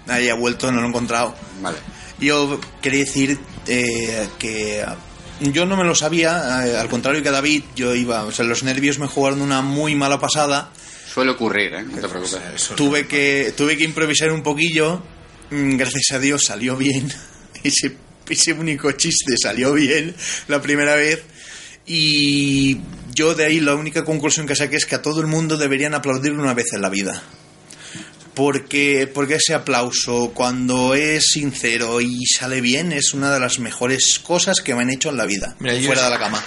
[0.09, 1.35] Ahí ha vuelto, no lo he encontrado.
[1.63, 1.79] Vale.
[2.21, 4.85] Yo quería decir eh, que
[5.41, 8.63] yo no me lo sabía, eh, al contrario que David, yo iba, o sea, los
[8.63, 10.71] nervios me jugaron una muy mala pasada.
[11.13, 11.83] Suele ocurrir, ¿eh?
[11.83, 12.39] No te preocupes.
[12.55, 15.03] Eso- Tuve que, tuve que improvisar un poquillo.
[15.51, 17.13] Mm, Gracias a Dios salió bien.
[17.63, 17.97] Ese,
[18.29, 20.15] ese único chiste salió bien
[20.49, 21.23] la primera vez.
[21.87, 22.79] Y
[23.15, 25.95] yo de ahí la única conclusión que saqué es que a todo el mundo deberían
[25.95, 27.23] aplaudir una vez en la vida.
[28.35, 34.19] Porque, porque ese aplauso, cuando es sincero y sale bien, es una de las mejores
[34.19, 35.55] cosas que me han hecho en la vida.
[35.61, 36.43] Mira, yo- fuera de la cama.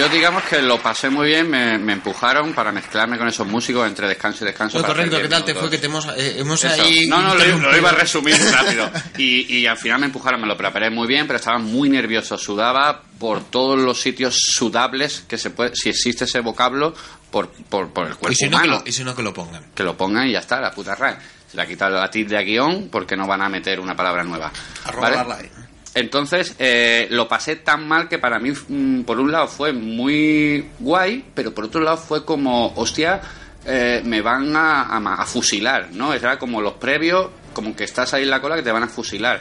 [0.00, 3.86] Yo digamos que lo pasé muy bien, me, me empujaron para mezclarme con esos músicos
[3.86, 4.78] entre descanso y descanso.
[4.78, 7.06] No, para correcto, ¿qué tal te fue que te hemos, eh, hemos ahí...
[7.06, 8.90] No, no, lo, lo iba a resumir rápido.
[9.18, 12.38] Y, y al final me empujaron, me lo preparé muy bien, pero estaba muy nervioso.
[12.38, 16.94] Sudaba por todos los sitios sudables que se puede, si existe ese vocablo,
[17.30, 19.34] por, por, por el cuerpo Y si, no que lo, y si no que lo
[19.34, 19.66] pongan.
[19.74, 21.18] Que lo pongan y ya está, la puta RAE.
[21.50, 24.24] Se le ha quitado la tilde a guion porque no van a meter una palabra
[24.24, 24.50] nueva.
[24.84, 25.16] A ¿vale?
[25.16, 25.50] robarla ahí.
[25.94, 30.68] Entonces, eh, lo pasé tan mal que para mí, mm, por un lado, fue muy
[30.78, 33.20] guay, pero por otro lado fue como, hostia,
[33.64, 36.14] eh, me van a, a fusilar, ¿no?
[36.14, 38.88] Era como los previos, como que estás ahí en la cola que te van a
[38.88, 39.40] fusilar.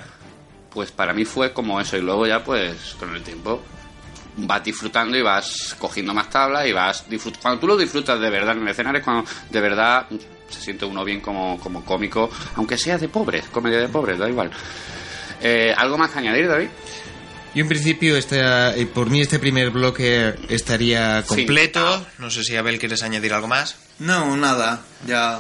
[0.71, 3.61] Pues para mí fue como eso, y luego ya, pues, con el tiempo
[4.47, 7.41] vas disfrutando y vas cogiendo más tablas y vas disfrutando.
[7.41, 10.07] Cuando tú lo disfrutas de verdad en el escenario es cuando de verdad
[10.49, 14.29] se siente uno bien como, como cómico, aunque sea de pobres, comedia de pobres, da
[14.29, 14.51] igual.
[15.41, 16.67] Eh, ¿Algo más que añadir, David?
[17.55, 21.27] Yo en principio, este, eh, por mí este primer bloque estaría Sí.
[21.27, 22.05] completo.
[22.19, 23.75] No sé si Abel quieres añadir algo más.
[23.99, 25.39] No, nada, ya.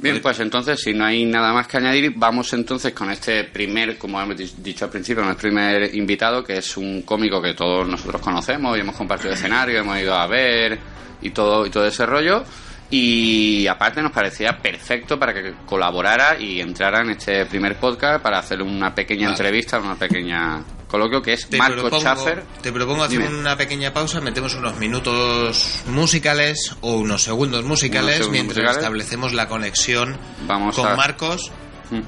[0.00, 3.98] Bien, pues entonces, si no hay nada más que añadir, vamos entonces con este primer,
[3.98, 7.54] como hemos di- dicho al principio, con el primer invitado, que es un cómico que
[7.54, 10.78] todos nosotros conocemos y hemos compartido escenario, hemos ido a ver
[11.20, 12.44] y todo, y todo ese rollo.
[12.90, 18.38] Y aparte nos parecía perfecto para que colaborara y entrara en este primer podcast para
[18.38, 19.32] hacer una pequeña Vale.
[19.36, 22.42] entrevista, una pequeña coloquio, que es Te Marco propongo, Schaffer.
[22.62, 23.38] te propongo hacer Dime.
[23.40, 28.78] una pequeña pausa, metemos unos minutos musicales o unos segundos musicales segundos mientras musicales.
[28.78, 31.52] establecemos la conexión Vamos con a- Marcos.
[31.90, 32.00] Mm.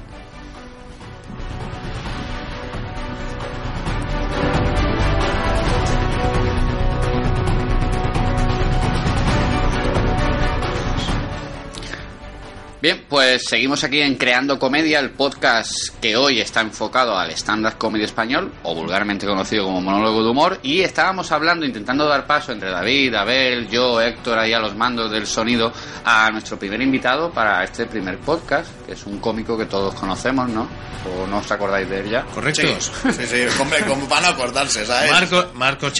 [12.81, 17.77] Bien, pues seguimos aquí en Creando Comedia, el podcast que hoy está enfocado al stand-up
[17.77, 22.51] comedy español, o vulgarmente conocido como monólogo de humor, y estábamos hablando, intentando dar paso
[22.51, 25.71] entre David, Abel, yo, Héctor, ahí a los mandos del sonido,
[26.03, 30.49] a nuestro primer invitado para este primer podcast, que es un cómico que todos conocemos,
[30.49, 30.67] ¿no?
[31.05, 32.23] ¿O no os acordáis de él ya?
[32.23, 32.91] ¿Correctos?
[33.03, 35.11] Sí, sí, hombre, como van a acordarse, ¿sabes?
[35.11, 35.91] Marco, Marco.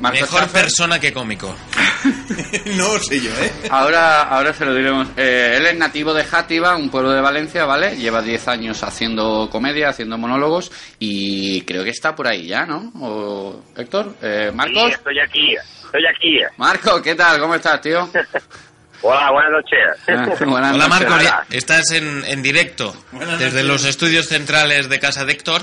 [0.00, 0.62] Mejor Schaffer.
[0.62, 1.54] persona que cómico.
[2.76, 3.52] no sé yo, ¿eh?
[3.70, 5.08] Ahora, ahora se lo diremos.
[5.16, 7.96] Eh, él es nativo de Játiva, un pueblo de Valencia, ¿vale?
[7.96, 12.90] Lleva 10 años haciendo comedia, haciendo monólogos y creo que está por ahí ya, ¿no?
[13.00, 14.14] ¿O, Héctor?
[14.22, 14.92] Eh, Sí, ¿Marcos?
[14.92, 16.38] estoy aquí, estoy aquí.
[16.56, 17.38] Marco, ¿qué tal?
[17.38, 18.08] ¿Cómo estás, tío?
[19.02, 19.78] Hola, buenas noches.
[20.08, 21.08] Ah, buenas Hola noches.
[21.08, 23.66] Marco, ya- estás en, en directo Buenas desde noches.
[23.66, 25.62] los estudios centrales de casa de Héctor.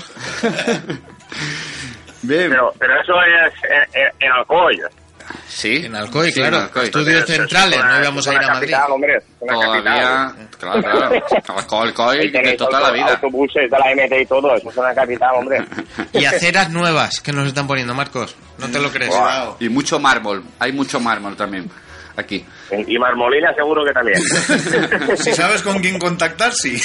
[2.28, 2.50] Bien.
[2.50, 3.52] Pero, pero eso es
[3.94, 4.80] en, en, en Alcoy.
[5.46, 5.82] Sí.
[5.84, 6.56] En Alcoy, Sí, claro.
[6.56, 6.84] en Alcoy.
[6.84, 8.70] Estudios centrales, una- no íbamos a ir a Madrid.
[8.70, 10.48] capital, hombre, Todavía, capital.
[10.58, 11.26] claro, claro.
[11.58, 13.10] Alcohol, coy, Ahí de toda la vida.
[13.10, 15.64] autobuses de la MT y todo, eso es una capital, hombre.
[16.14, 18.36] Y aceras nuevas que nos están poniendo, Marcos.
[18.58, 19.10] No te lo crees.
[19.10, 19.54] Buah.
[19.60, 20.42] Y mucho mármol.
[20.58, 21.70] Hay mucho mármol también.
[22.16, 22.44] Aquí.
[22.86, 24.18] Y Marmolina seguro que también.
[25.16, 26.80] Si sabes con quién contactar, sí.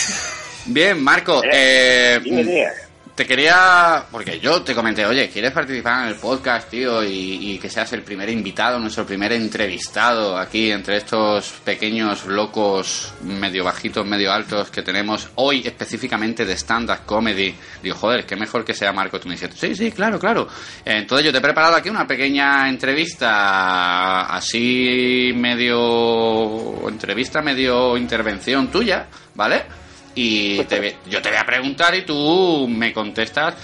[0.66, 1.42] Bien, Marco.
[1.52, 2.68] Eh, dime.
[3.15, 7.04] Te quería, porque yo te comenté, oye, ¿quieres participar en el podcast, tío?
[7.04, 13.13] Y, y que seas el primer invitado, nuestro primer entrevistado aquí entre estos pequeños locos
[13.21, 17.54] medio bajitos, medio altos que tenemos hoy específicamente de stand-up comedy.
[17.84, 19.19] Digo, joder, qué mejor que sea Marco.
[19.19, 20.47] Dices, sí, sí, claro, claro.
[20.84, 29.06] Entonces yo te he preparado aquí una pequeña entrevista, así medio entrevista, medio intervención tuya,
[29.36, 29.83] ¿vale?
[30.15, 33.56] Y te ve- yo te voy a preguntar y tú me contestas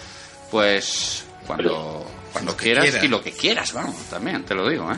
[0.52, 3.04] pues cuando cuando quieras quieras.
[3.04, 4.98] y lo que quieras vamos también te lo digo ¿eh?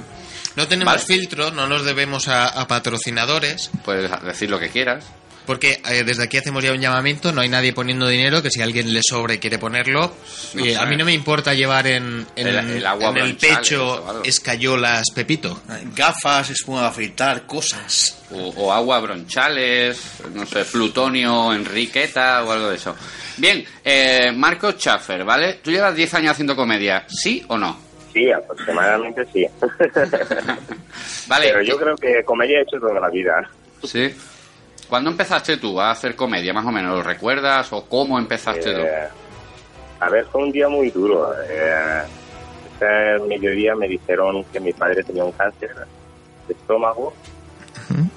[0.55, 1.05] No tenemos Vale.
[1.05, 5.05] filtro, no nos debemos a, a patrocinadores, puedes decir lo que quieras
[5.45, 8.61] porque eh, desde aquí hacemos ya un llamamiento, no hay nadie poniendo dinero, que si
[8.61, 10.13] alguien le sobre y quiere ponerlo,
[10.53, 13.35] No eh, a mí no me importa llevar en, en El- el agua en el
[13.35, 15.61] pecho escayolas Pepito.
[15.95, 18.17] Gafas, espuma de afeitar, cosas.
[18.31, 19.99] o, o agua bronchales
[20.33, 22.95] no sé plutonio enriqueta o algo de eso
[23.37, 27.77] bien eh, Marco Schaffer vale tú llevas 10 años haciendo comedia sí o no
[28.13, 29.45] Sí, aproximadamente sí.
[31.27, 33.49] vale Pero yo creo que comedia he hecho toda la vida.
[33.83, 34.13] sí
[34.91, 36.93] ¿Cuándo empezaste tú a hacer comedia, más o menos?
[36.97, 38.81] ¿Lo recuerdas o cómo empezaste tú?
[38.81, 39.07] Eh,
[40.01, 41.33] a ver, fue un día muy duro.
[41.49, 42.01] Eh,
[42.75, 45.73] ese mediodía me dijeron que mi padre tenía un cáncer
[46.45, 47.13] de estómago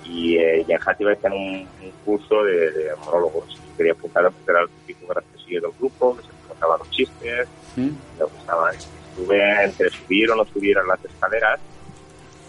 [0.04, 3.56] y, eh, y en Játiva está en un, un curso de, de monólogos.
[3.76, 7.92] Quería apuntar a era el típico graciosillo del grupo, que se contaban los chistes, me
[8.18, 8.72] gustaba.
[8.72, 11.60] Estuve entre subir o no subir a las escaleras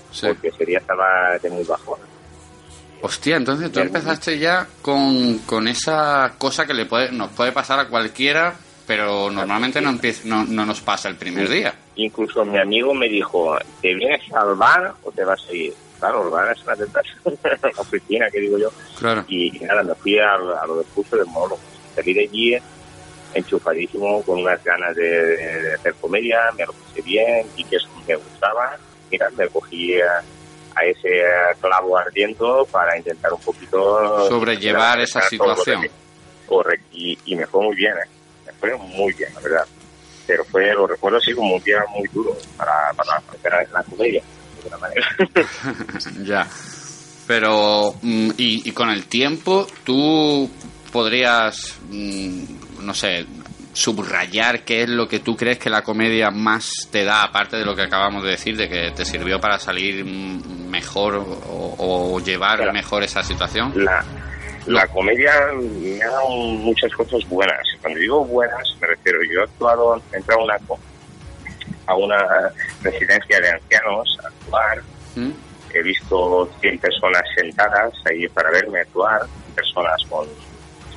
[0.10, 0.26] Sí.
[0.26, 2.00] porque ese día estaba de muy bajo.
[3.02, 7.80] Hostia, entonces tú empezaste ya con, con esa cosa que le puede, nos puede pasar
[7.80, 8.56] a cualquiera
[8.88, 11.74] pero normalmente no, empieza, no, no nos pasa el primer día.
[11.96, 15.74] Incluso mi amigo me dijo, ¿te vienes al bar o te vas a ir?
[15.98, 17.20] Claro, el bar es una tentación,
[17.64, 18.70] la oficina, que digo yo.
[19.00, 19.26] Claro.
[19.28, 21.60] Y, y nada, me fui a, a lo del curso de monólogo.
[21.96, 22.56] Salí de allí
[23.34, 27.88] enchufadísimo, con unas ganas de, de- hacer comedia, me lo puse bien y que eso
[28.08, 28.78] me gustaba.
[29.12, 29.96] Mira, me cogí
[30.76, 31.24] a, ese
[31.62, 34.28] clavo ardiendo para intentar un poquito...
[34.30, 35.88] Sobrellevar esa situación.
[36.46, 38.10] Correcto, y, y me fue muy bien, ¿eh?
[38.46, 39.66] me fue muy bien, la verdad.
[40.28, 44.22] Pero fue, lo recuerdo así como un día muy duro para, para en la comedia,
[44.22, 45.08] de alguna manera.
[46.24, 46.48] Ya.
[47.28, 50.50] Pero, mm, y, y con el tiempo, tú
[50.92, 53.26] podrías, mm, no sé,
[53.76, 57.66] subrayar qué es lo que tú crees que la comedia más te da, aparte de
[57.66, 62.72] lo que acabamos de decir, de que te sirvió para salir mejor o, o llevar
[62.72, 63.74] mejor esa situación.
[63.76, 64.04] la,
[64.66, 67.60] la comedia me ha dado muchas cosas buenas.
[67.82, 70.58] Cuando digo buenas, me refiero, yo he actuado, he entrado a una,
[71.88, 74.82] a una residencia de ancianos a actuar,
[75.16, 75.32] ¿Mm?
[75.74, 79.22] he visto 100 personas sentadas ahí para verme actuar,
[79.54, 80.26] personas con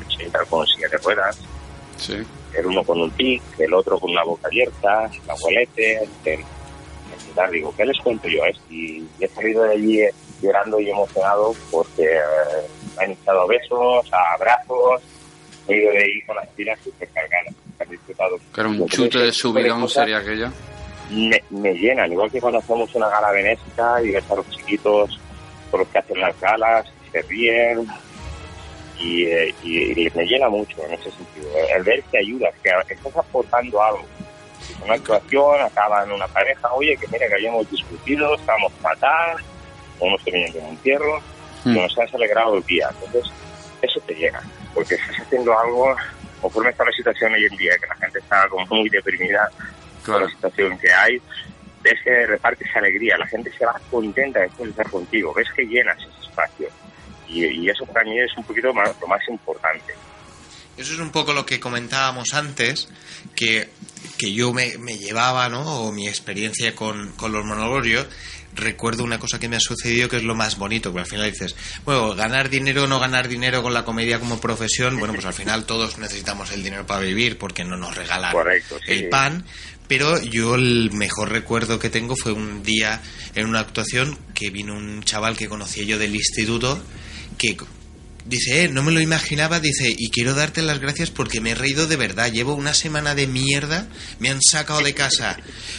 [0.06, 1.38] 80 con silla de ruedas,
[1.98, 2.24] Sí.
[2.58, 7.34] El uno con un tic, el otro con una boca abierta, el abuelete, el, y
[7.34, 8.42] tal, digo, ¿qué les cuento yo?
[8.70, 12.66] Y he salido de allí eh, llorando y emocionado porque eh,
[12.96, 15.02] me han echado besos, abrazos,
[15.68, 18.38] he ido de ahí con las pilas y cargadas, he disfrutado.
[18.54, 20.50] Que era un chute de subidón sería aquello.
[21.10, 25.18] Me, me llenan, igual que cuando hacemos una gala benéfica y ves a los chiquitos
[25.70, 27.86] con los que hacen las galas, se ríen,
[28.98, 31.48] y, eh, y- y me llena mucho en ese sentido.
[31.74, 34.04] El ver que ayudas, que estás aportando algo.
[34.84, 39.36] Una actuación acaba en una pareja, oye, que mira que habíamos discutido, estábamos fatal,
[40.00, 41.20] unos tenían de un entierro,
[41.64, 41.74] Mm.
[41.74, 42.88] nos has alegrado el día.
[43.04, 43.32] Entonces,
[43.82, 44.40] eso te llega,
[44.74, 45.94] porque estás haciendo algo,
[46.40, 49.48] conforme está la situación hoy en día, que la gente está como muy deprimida
[50.04, 50.26] Claro.
[50.26, 51.20] la situación que hay,
[51.82, 55.62] ves que repartes alegría, la gente se va contenta después de estar contigo, ves que
[55.66, 56.68] llenas ese espacio.
[57.28, 59.94] Y, y eso para mí es un poquito más, lo más importante.
[60.78, 62.88] Eso es un poco lo que comentábamos antes,
[63.34, 63.68] que,
[64.16, 65.62] que yo me, me llevaba, ¿no?
[65.82, 67.86] O mi experiencia con, con los monólogos.
[67.86, 68.04] Yo
[68.54, 71.30] recuerdo una cosa que me ha sucedido que es lo más bonito, que al final
[71.30, 75.26] dices, bueno, ganar dinero o no ganar dinero con la comedia como profesión, bueno, pues
[75.26, 78.92] al final todos necesitamos el dinero para vivir porque no nos regalan Correcto, sí.
[78.92, 79.44] el pan.
[79.88, 83.00] Pero yo el mejor recuerdo que tengo fue un día
[83.34, 86.80] en una actuación que vino un chaval que conocía yo del instituto
[87.38, 87.56] que
[88.26, 91.54] Dice, eh, no me lo imaginaba, dice, y quiero darte las gracias porque me he
[91.54, 92.30] reído de verdad.
[92.30, 95.38] Llevo una semana de mierda, me han sacado de casa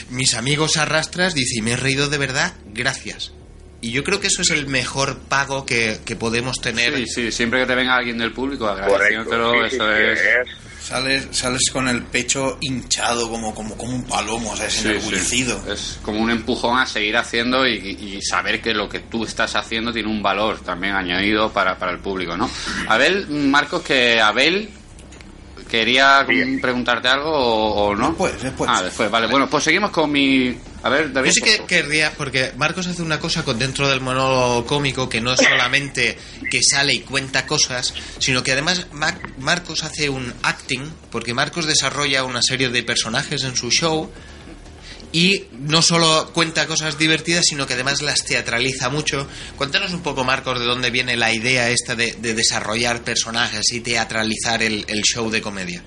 [0.09, 3.33] mis amigos arrastras, dice, y me he reído de verdad, gracias.
[3.81, 6.95] Y yo creo que eso es el mejor pago que, que podemos tener.
[6.97, 10.19] Sí, sí, siempre que te venga alguien del público agradeciéndotelo, sí, sí, eso sí, es...
[10.19, 14.73] es- Sales, sales con el pecho hinchado como, como, como un palomo, o sea, es
[14.73, 15.62] Sí, enorgullecido.
[15.65, 15.71] sí.
[15.71, 19.56] Es como un empujón a seguir haciendo y, y saber que lo que tú estás
[19.56, 22.49] haciendo tiene un valor también añadido para, para el público, ¿no?
[22.88, 24.69] Abel, Marcos, que Abel
[25.69, 26.60] quería Bien.
[26.60, 28.08] preguntarte algo o, o no.
[28.10, 28.69] Después, después.
[28.73, 29.27] Ah, después, vale.
[29.27, 30.58] Bueno, pues seguimos con mi...
[30.82, 31.29] A ver, David.
[31.29, 35.19] Yo sí que querría, porque Marcos hace una cosa con dentro del monólogo cómico que
[35.21, 36.17] no es solamente
[36.49, 41.65] que sale y cuenta cosas, sino que además Ma- Marcos hace un acting, porque Marcos
[41.65, 44.10] desarrolla una serie de personajes en su show
[45.11, 49.27] y no solo cuenta cosas divertidas, sino que además las teatraliza mucho.
[49.57, 53.81] Cuéntanos un poco, Marcos, de dónde viene la idea esta de, de desarrollar personajes y
[53.81, 55.83] teatralizar el, el show de comedia.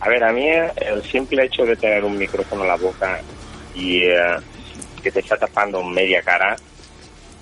[0.00, 3.20] A ver, a mí el simple hecho de tener un micrófono en la boca
[3.74, 4.36] y eh,
[5.02, 6.56] que te está tapando media cara,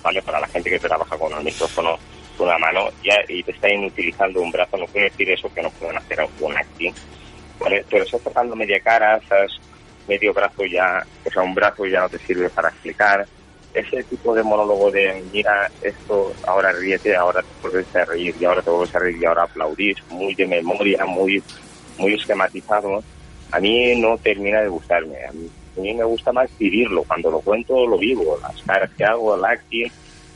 [0.03, 0.21] ¿vale?
[0.21, 1.97] Para la gente que trabaja con el micrófono
[2.37, 5.61] con una mano ya, y te está inutilizando un brazo, no quiere decir eso que
[5.61, 6.93] no pueden hacer un acting,
[7.59, 7.83] ¿vale?
[7.89, 9.51] Pero estás tapando media cara, estás
[10.07, 13.27] medio brazo ya, o sea, un brazo ya no te sirve para explicar.
[13.73, 18.43] Ese tipo de monólogo de, mira, esto, ahora ríete, ahora te vuelves a reír, y
[18.43, 21.41] ahora te vuelves a reír, y ahora aplaudís, muy de memoria, muy,
[21.97, 23.01] muy esquematizado,
[23.51, 25.15] a mí no termina de gustarme.
[25.25, 27.03] A mí, a mí me gusta más vivirlo.
[27.03, 28.37] Cuando lo cuento, lo vivo.
[28.41, 29.87] Las caras que hago, el acting,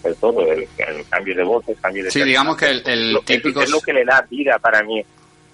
[0.06, 2.12] el todo, el, el cambio de voz, el cambio de...
[2.12, 3.62] Sí, digamos que el, el Lo- típico...
[3.62, 5.04] Es, lo que le da vida para mí.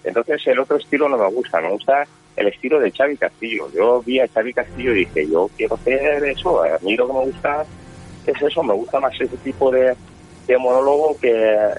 [0.03, 3.69] Entonces el otro estilo no me gusta, me gusta el estilo de Xavi Castillo.
[3.73, 7.13] Yo vi a Xavi Castillo y dije, yo quiero hacer eso, a mí lo que
[7.13, 7.65] me gusta
[8.25, 9.95] es eso, me gusta más ese tipo de,
[10.47, 11.31] de monólogo que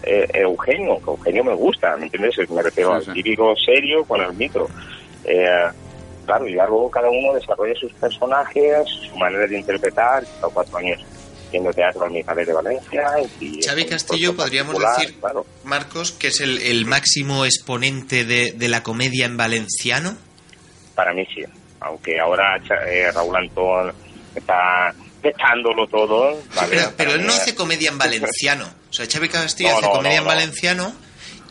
[0.04, 2.36] eh, Eugenio, que Eugenio me gusta, ¿me entiendes?
[2.50, 3.10] Me refiero Sí, sí.
[3.10, 4.68] al típico serio con el micro.
[5.24, 5.46] Eh,
[6.26, 11.00] claro, y luego cada uno desarrolla sus personajes, su manera de interpretar, hasta cuatro años
[11.52, 13.02] haciendo teatro en mi de Valencia.
[13.38, 15.14] Y Xavi Castillo, podríamos decir,
[15.64, 20.16] Marcos, que es el, el máximo exponente de, de, la comedia en valenciano.
[20.94, 21.42] Para mí sí,
[21.80, 23.92] aunque ahora eh, Raúl Antón
[24.34, 26.38] está echándolo todo.
[26.54, 26.68] ¿vale?
[26.70, 28.66] pero, pero él no hace comedia en valenciano.
[28.90, 30.92] O sea, Xavi Castillo no, hace no, comedia en valenciano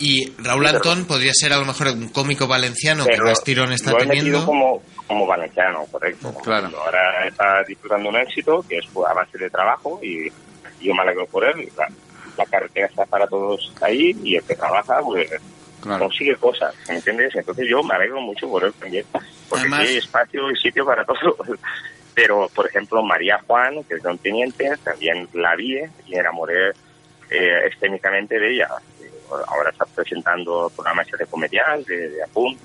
[0.02, 3.72] y Raúl sí, Antón podría ser a lo mejor un cómico valenciano que más tirón
[3.72, 4.46] está lo he teniendo.
[4.46, 6.34] Como, como valenciano, correcto.
[6.44, 6.70] Claro.
[6.84, 11.04] Ahora está disfrutando un éxito que es a base de trabajo y, y yo me
[11.04, 11.70] alegro por él.
[11.78, 11.88] La,
[12.38, 15.30] la, carretera está para todos ahí y el que trabaja, pues
[15.82, 16.06] claro.
[16.06, 17.36] consigue cosas, ¿me entiendes?
[17.36, 21.06] Entonces yo me alegro mucho por él también, porque Además, hay espacio y sitio para
[21.06, 21.38] todos.
[22.14, 25.78] Pero, por ejemplo, María Juan, que es don teniente, también la vi
[26.08, 26.72] y enamoré
[27.30, 28.68] eh, escénicamente de ella.
[29.48, 32.60] Ahora está presentando programas de comediantes, de, de Apunt,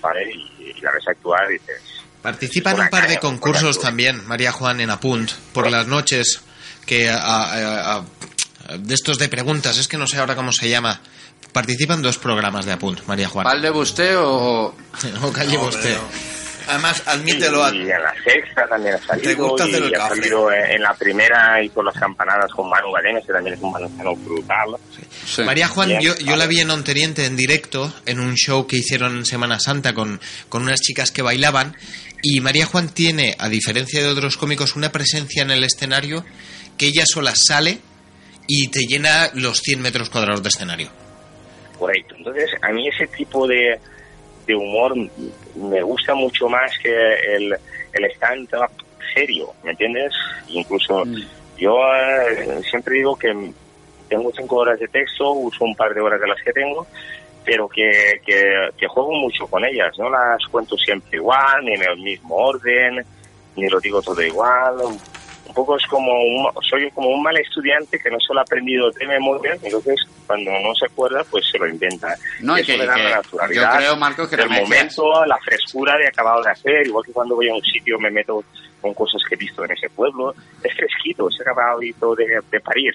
[0.00, 0.30] ¿vale?
[0.32, 1.82] Y, y, la ves actuar y dices...
[2.22, 6.40] Participa en un par de concursos también, María Juan, en Apunt, por las noches,
[6.86, 10.68] que a, a, a, de estos de preguntas, es que no sé ahora cómo se
[10.68, 11.00] llama.
[11.58, 13.42] Participan dos programas de Apunt, María Juan.
[13.42, 14.72] ¿Val de Busté o...?
[15.22, 15.96] o Calle no, Busté.
[16.68, 17.68] Además, admítelo.
[17.74, 19.28] Y, y, en la sexta también ha salido.
[19.28, 22.70] ¿Te gusta hacer el y ha salido en, la primera y con las campanadas con
[22.70, 24.76] Manu Garenes, que también es un valenciano brutal.
[24.94, 25.02] Sí.
[25.26, 25.42] Sí.
[25.42, 28.76] María Juan, Bien, yo, yo la vi en Onteniente en directo, en un show que
[28.76, 31.76] hicieron en Semana Santa con, con unas chicas que bailaban.
[32.22, 36.24] Y María Juan tiene, a diferencia de otros cómicos, una presencia en el escenario
[36.76, 37.80] que ella sola sale
[38.46, 41.07] y te llena los 100 metros cuadrados de escenario.
[41.78, 42.14] Correcto.
[42.16, 43.78] Entonces, a mí ese tipo de,
[44.46, 44.94] de humor
[45.54, 47.54] me gusta mucho más que el,
[47.92, 48.70] el stand-up
[49.14, 50.12] serio, ¿me entiendes?
[50.48, 51.16] Incluso mm.
[51.56, 53.52] yo eh, siempre digo que
[54.08, 56.86] tengo cinco horas de texto, uso un par de horas de las que tengo,
[57.44, 61.82] pero que, que, que juego mucho con ellas, no las cuento siempre igual, ni en
[61.82, 63.04] el mismo orden,
[63.56, 64.76] ni lo digo todo igual,
[65.48, 68.90] un poco es como un, soy como un mal estudiante que no solo ha aprendido
[68.90, 72.14] de memoria, entonces cuando no se acuerda, pues se lo inventa.
[72.40, 75.38] No, y que, le da que la naturalidad yo creo, Marcos, que del momento, la
[75.38, 78.44] frescura de acabado de hacer, igual que cuando voy a un sitio me meto
[78.80, 82.94] con cosas que he visto en ese pueblo, es fresquito, es acabado de, de parir.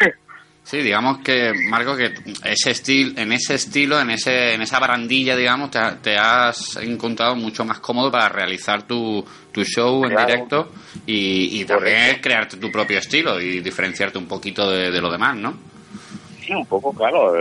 [0.64, 5.36] Sí, digamos que, Marco, que ese estilo, en ese estilo, en ese, en esa barandilla,
[5.36, 10.70] digamos, te, te has encontrado mucho más cómodo para realizar tu, tu show en directo
[11.04, 15.36] y, y también crearte tu propio estilo y diferenciarte un poquito de, de lo demás,
[15.36, 15.54] ¿no?
[16.40, 17.34] Sí, un poco, claro.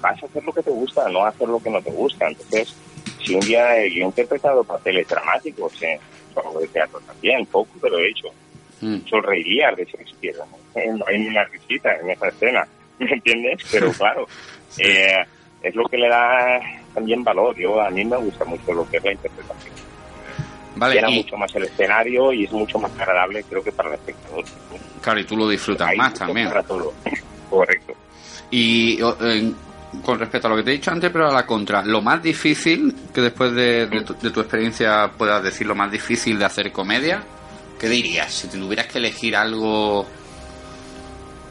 [0.00, 2.28] Vas a hacer lo que te gusta, no hacer lo que no te gusta.
[2.28, 2.76] Entonces,
[3.24, 5.98] si un día yo he interpretado papeles dramáticos, eh,
[6.60, 8.28] de teatro también, poco, pero he hecho.
[8.80, 8.96] Mm.
[9.04, 10.36] Yo reiría de Shakespeare.
[10.36, 10.96] ¿no?
[10.96, 12.66] No hay una risita en esa escena,
[12.98, 13.62] ¿me entiendes?
[13.70, 14.26] Pero claro,
[14.78, 15.24] eh,
[15.62, 16.60] es lo que le da
[16.94, 17.56] también valor.
[17.56, 19.74] Yo A mí me gusta mucho lo que es la interpretación.
[20.76, 23.88] Vale, Llena y, mucho más el escenario y es mucho más agradable, creo que para
[23.88, 24.44] el espectador.
[25.00, 26.48] claro, y tú lo disfrutas Hay más también.
[26.48, 26.92] Para todo.
[27.50, 27.94] Correcto.
[28.50, 29.52] Y eh,
[30.04, 32.22] con respecto a lo que te he dicho antes, pero a la contra, lo más
[32.22, 36.44] difícil, que después de, de, tu, de tu experiencia puedas decir lo más difícil de
[36.44, 37.22] hacer comedia,
[37.78, 38.32] ¿qué dirías?
[38.32, 40.06] Si te tuvieras que elegir algo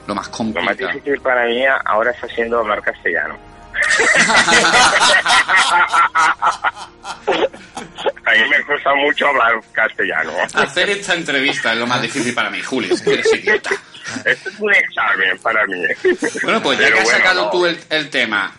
[0.08, 0.94] lo más Lo más complicado.
[0.94, 3.38] difícil para mí ahora está siendo hablar castellano.
[8.26, 10.32] A mí me cuesta mucho hablar castellano.
[10.54, 12.62] Hacer esta entrevista es lo más difícil para mí,
[13.02, 13.70] que eres idiota.
[14.26, 15.82] Esto es un examen para mí.
[16.44, 17.50] Bueno, pues ya Pero que has bueno, sacado no.
[17.52, 18.54] tú el, el tema,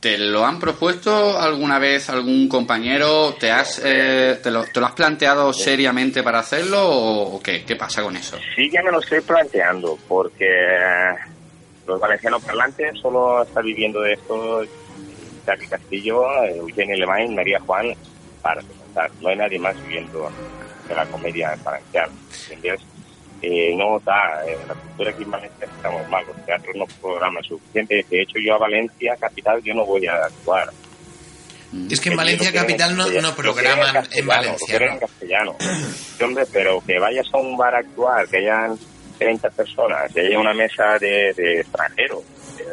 [0.00, 3.34] ¿te lo han propuesto alguna vez algún compañero?
[3.38, 7.64] ¿Te, has, eh, te, lo, has planteado seriamente para hacerlo o, qué?
[7.64, 8.38] ¿Qué pasa con eso?
[8.56, 10.48] Sí que me lo estoy planteando, porque
[11.86, 14.62] los valencianos parlantes solo está viviendo de esto
[15.46, 17.94] Jackie Castillo, Eugenio Lemain, María Juan,
[18.42, 19.10] para presentar.
[19.20, 20.30] No hay nadie más viviendo
[20.88, 22.12] de la comedia valenciana.
[22.50, 22.80] ¿entiendes?
[23.42, 27.42] Eh, no está, eh, la cultura aquí en Valencia estamos mal, los teatros no programan
[27.42, 28.04] suficiente.
[28.10, 30.68] De hecho, yo a Valencia, capital, yo no voy a actuar.
[31.90, 34.98] Es que en Eh, Valencia Capital no, no programan en lo quieren valenciano.
[34.98, 35.56] castellano.
[36.22, 38.76] Hombre, pero que vayas a un bar a actuar, que hayan
[39.18, 42.22] 30 personas, que haya una mesa de, de extranjeros,
[42.58, 42.64] eh,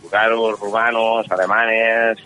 [0.00, 2.18] búlgaros, rumanos, alemanes,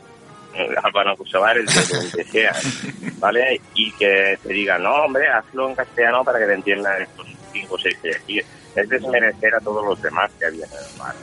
[0.55, 2.53] eh, albanos kosovares, de donde sea,
[3.19, 3.61] ¿vale?
[3.75, 7.27] Y que te digan, no, hombre, hazlo en castellano para que te entiendan estos
[7.61, 8.39] cinco o seis que hay aquí.
[8.77, 11.15] Es desmerecer a todos los demás que había en el bar.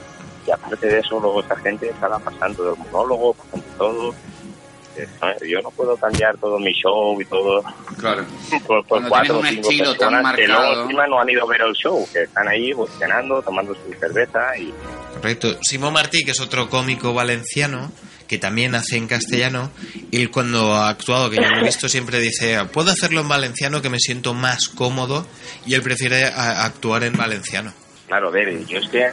[0.48, 4.16] Y aparte de eso, luego esta gente estaba pasando del monólogo, pasando todo.
[4.98, 5.06] Eh,
[5.50, 7.62] Yo no puedo cambiar todo mi show y todo
[7.98, 8.24] Claro.
[8.66, 11.48] por, por cuatro o cinco estilo tan personas que luego encima no han ido a
[11.48, 14.74] ver el show, que están ahí cenando, tomando su cerveza y
[15.16, 15.58] Correcto.
[15.64, 17.92] Simón Martí, que es otro cómico valenciano,
[18.28, 19.72] que también hace en castellano,
[20.12, 23.82] él cuando ha actuado, que yo lo he visto, siempre dice, puedo hacerlo en valenciano
[23.82, 25.26] que me siento más cómodo
[25.66, 27.74] y él prefiere actuar en valenciano.
[28.08, 29.12] Claro, David, yo es que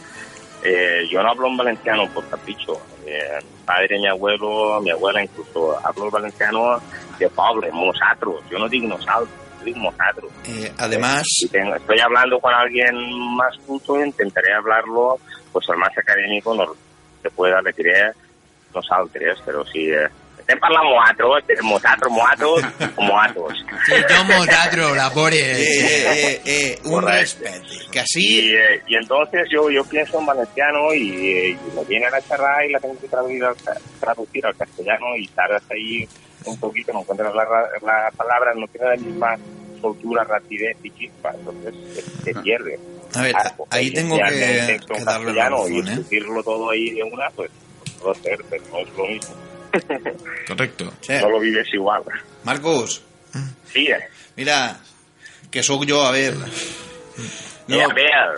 [0.64, 2.80] eh, yo no hablo en valenciano por capricho.
[3.06, 6.80] Eh, padre, mi abuelo, mi abuela incluso hablo valenciano
[7.18, 8.42] de pobre, nosotros.
[8.50, 9.28] Yo no digo nosotros.
[10.44, 11.22] Eh, además...
[11.24, 12.94] Si estoy hablando con alguien
[13.36, 15.18] más culto, intentaré hablarlo
[15.52, 16.74] pues el más académico no
[17.22, 17.86] se pueda decir
[18.74, 19.90] nosotros, pero si...
[19.90, 20.08] Eh,
[20.42, 22.64] estem parlant moatros, moatros, moatros
[22.96, 23.64] o moatos.
[23.86, 25.38] Sí, yo moatro, la pobre.
[25.38, 27.66] Eh, eh, eh, un respeto.
[27.90, 28.20] Que así...
[28.20, 32.22] Y, eh, y, entonces yo, yo pienso en valenciano y, y me viene a la
[32.22, 33.54] charla y la tengo que traducir al,
[34.00, 36.08] traducir al castellano y tardas ahí
[36.44, 39.36] un poquito, no encuentras la, la palabra, no tiene la misma
[39.80, 42.78] soltura, rapidez y chispa, entonces se, se pierde.
[43.14, 46.20] A ver, ah, ahí tengo que, que darle la razón, y ¿eh?
[46.44, 47.50] todo ahí de una, pues
[48.02, 49.34] puedo hacer, pero no es lo mismo.
[50.46, 50.92] Correcto.
[51.00, 51.14] Sí.
[51.20, 52.02] No lo vives igual.
[52.44, 53.02] Marcos.
[53.72, 54.08] Sí, eh.
[54.36, 54.78] Mira,
[55.50, 56.34] que soy yo, a ver.
[57.68, 57.76] No,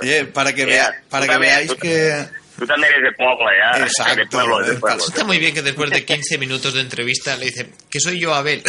[0.03, 2.27] yeah, para que, vea, vea, para que veáis tú, que...
[2.59, 3.83] Tú también eres de pueblo, ¿eh?
[3.83, 4.17] Exacto.
[4.17, 5.05] De pueblo, de pueblo.
[5.05, 8.33] Está muy bien que después de 15 minutos de entrevista le dicen que soy yo
[8.33, 8.63] Abel.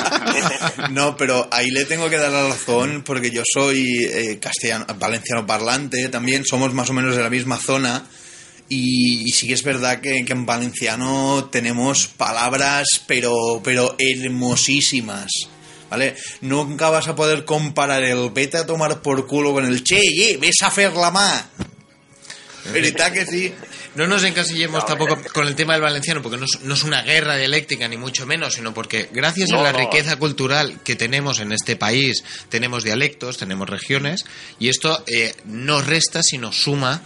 [0.90, 5.44] no, pero ahí le tengo que dar la razón porque yo soy eh, castellano, valenciano
[5.44, 8.04] parlante, también somos más o menos de la misma zona.
[8.72, 15.28] Y, y sí que es verdad que, que, en valenciano tenemos palabras, pero, pero hermosísimas.
[15.90, 16.14] ¿Vale?
[16.40, 20.36] Nunca vas a poder comparar el vete a tomar por culo con el che, ye,
[20.36, 21.50] ves a hacer la ma.
[22.72, 23.52] ¿Verdad que sí?
[23.96, 27.02] No nos encasillemos tampoco con el tema del valenciano, porque no es, no es, una
[27.02, 29.78] guerra dialéctica, ni mucho menos, sino porque gracias no, a la no.
[29.78, 34.24] riqueza cultural que tenemos en este país, tenemos dialectos, tenemos regiones,
[34.60, 37.02] y esto eh, no resta, sino suma,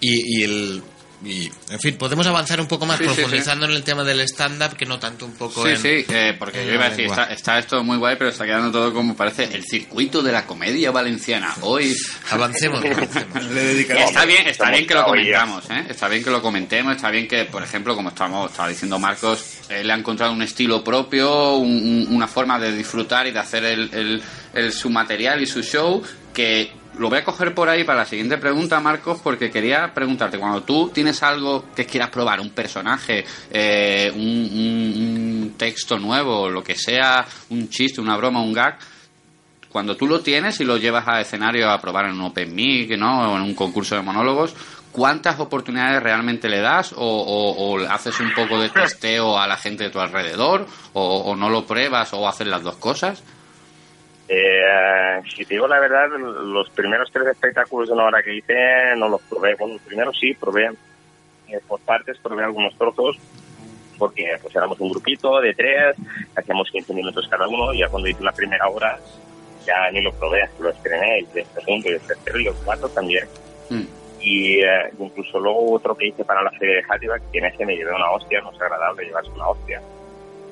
[0.00, 0.82] y, y el
[1.24, 4.20] y, en fin, podemos avanzar un poco más Sí, sí, profundizando en el tema del
[4.20, 5.76] stand-up que no tanto un poco Sí, en...
[5.78, 8.30] sí, eh, porque en yo iba a la decir, está, está esto muy guay, pero
[8.30, 11.54] está quedando todo como parece el circuito de la comedia valenciana.
[11.62, 11.96] Hoy
[12.30, 13.44] Avancemos, avancemos.
[13.44, 15.84] Le está bien, está bien que lo comentamos, ¿eh?
[15.88, 19.44] Está bien que lo comentemos, está bien que, por ejemplo, como estamos, estaba diciendo Marcos,
[19.68, 23.38] él le ha encontrado un estilo propio, un- un- una forma de disfrutar y de
[23.38, 24.22] hacer el, el-
[24.54, 26.02] el- su material y su show
[26.34, 30.38] que lo voy a coger por ahí para la siguiente pregunta, Marcos, porque quería preguntarte,
[30.38, 36.74] cuando tú tienes algo que quieras probar, un personaje, eh, un, texto nuevo, lo que
[36.74, 38.78] sea, un chiste, una broma, un gag,
[39.70, 42.90] cuando tú lo tienes y lo llevas a escenario a probar en un Open Mic,
[42.96, 43.32] ¿no?
[43.32, 44.54] O en un concurso de monólogos,
[44.92, 46.92] ¿cuántas oportunidades realmente le das?
[46.92, 50.66] ¿O, o- o haces un poco de testeo a la gente de tu alrededor?
[50.94, 53.22] ¿O, o no lo pruebas o haces las dos cosas?
[54.28, 58.54] Eh, si te digo la verdad, los primeros tres espectáculos de una hora que hice
[58.96, 59.54] no los probé.
[59.54, 60.70] Bueno, los primeros sí, probé
[61.48, 63.16] eh, por partes, probé algunos trozos,
[63.98, 65.96] porque pues éramos un grupito de tres,
[66.34, 68.98] hacíamos 15 minutos cada uno, y ya cuando hice la primera hora
[69.64, 73.26] ya ni lo probé, lo estrené, el segundo y el tercero y el cuarto también.
[73.70, 73.82] Mm.
[74.20, 77.66] Y eh, incluso luego otro que hice para la serie de Hattiback, que en ese
[77.66, 79.80] me llevé una hostia, no es agradable llevarse una hostia.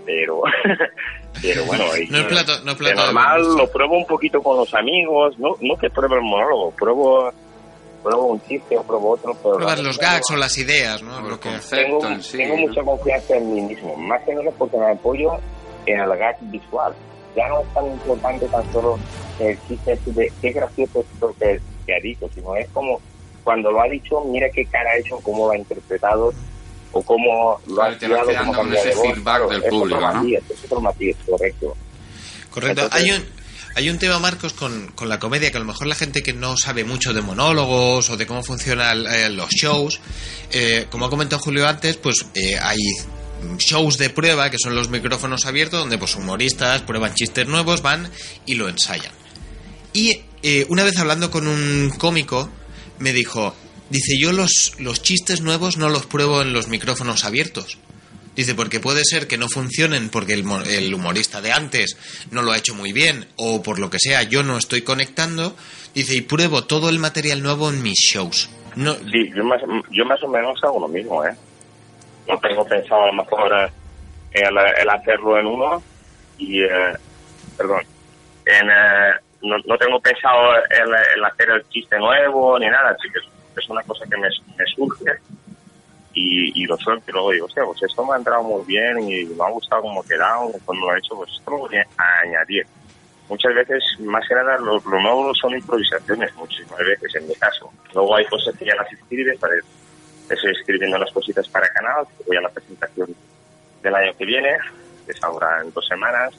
[0.06, 0.42] Pero,
[1.42, 4.42] pero bueno, y No es plato, no es plato de normal lo pruebo un poquito
[4.42, 7.30] con los amigos, no, no que pruebe el monólogo, pruebo,
[8.02, 9.34] pruebo un chiste o pruebo otro.
[9.42, 11.16] Pero Pruebas los gags o las ideas, ¿no?
[11.18, 12.60] O Lo el que- concepto tengo, en sí, tengo ¿no?
[12.62, 15.32] mucha confianza en mí mismo, más que nada porque me apoyo
[15.86, 16.94] en el gag visual.
[17.36, 18.98] Ya no es tan importante tan solo
[19.40, 23.00] el chiste de qué gracioso es lo que, que ha dicho, sino es como
[23.42, 26.32] cuando lo ha dicho, mira qué cara ha hecho, cómo lo ha interpretado
[26.94, 29.02] o cómo lo ha te vas quedando con ese de voz.
[29.14, 30.14] feedback Claro, del es otro público, ¿no?
[30.14, 31.76] matiz, Es otro matiz, correcto.
[32.50, 32.82] Correcto.
[32.84, 33.44] Entonces- hay un
[33.76, 36.32] hay un tema, Marcos, con, con la comedia que a lo mejor la gente que
[36.32, 40.00] no sabe mucho de monólogos o de cómo funcionan eh, los shows,
[40.52, 42.78] eh, como ha comentado Julio antes, pues eh, hay
[43.58, 48.08] shows de prueba que son los micrófonos abiertos donde pues humoristas prueban chistes nuevos, van
[48.46, 49.12] y lo ensayan.
[49.92, 52.48] Y eh, una vez hablando con un cómico
[53.00, 53.56] me dijo,
[53.90, 57.78] dice yo los, los chistes nuevos no los pruebo en los micrófonos abiertos.
[58.36, 61.96] Dice, porque puede ser que no funcionen porque el, el humorista de antes
[62.32, 65.56] no lo ha hecho muy bien o por lo que sea yo no estoy conectando.
[65.94, 68.50] Dice, y pruebo todo el material nuevo en mis shows.
[68.74, 71.32] No, yo más, yo más o menos hago lo mismo, ¿eh?
[72.26, 73.70] No tengo pensado a lo mejor eh,
[74.32, 75.82] el, el hacerlo en uno
[76.36, 76.92] y, eh,
[77.56, 77.82] perdón,
[78.46, 83.08] en, eh, no, no tengo pensado el, el hacer el chiste nuevo ni nada, así
[83.12, 83.20] que
[83.60, 85.12] es, una cosa que me, me surge
[86.12, 88.98] y, y lo suelto y luego digo, hostia, pues esto me ha entrado muy bien
[89.00, 92.18] y me ha gustado como quedado, cuando lo he hecho, pues esto lo voy a
[92.22, 92.66] añadir.
[93.28, 97.72] Muchas veces, más que nada, lo, lo nuevo son improvisaciones, muchísimas veces en mi caso.
[97.94, 99.54] Luego hay cosas que ya las escribes para
[100.28, 103.14] estoy escribiendo unas cositas para canal, voy a la presentación
[103.82, 104.56] del año que viene,
[105.04, 106.32] que es ahora en dos semanas,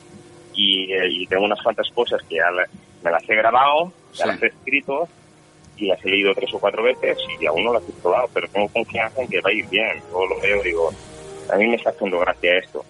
[0.53, 2.68] y, eh, y tengo unas cuantas cosas que ya la-
[3.03, 4.30] me las he grabado, ya Sí.
[4.30, 5.07] las he escrito,
[5.78, 8.47] y las he leído tres o cuatro veces y aún no las he probado, pero
[8.49, 10.01] tengo confianza en que va a ir bien.
[10.11, 10.93] Yo lo veo, digo,
[11.51, 12.86] a mí me está haciendo gracia esto.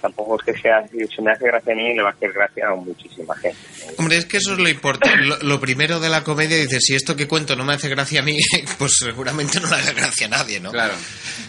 [0.00, 2.68] Tampoco es que sea, si me hace gracia a mí, le va a hacer gracia
[2.68, 3.58] a muchísima gente.
[3.98, 5.18] Hombre, es que eso es lo importante.
[5.26, 8.20] Lo, lo primero de la comedia, dices, si esto que cuento no me hace gracia
[8.20, 8.38] a mí,
[8.78, 10.70] pues seguramente no le haga gracia a nadie, ¿no?
[10.72, 10.94] Claro.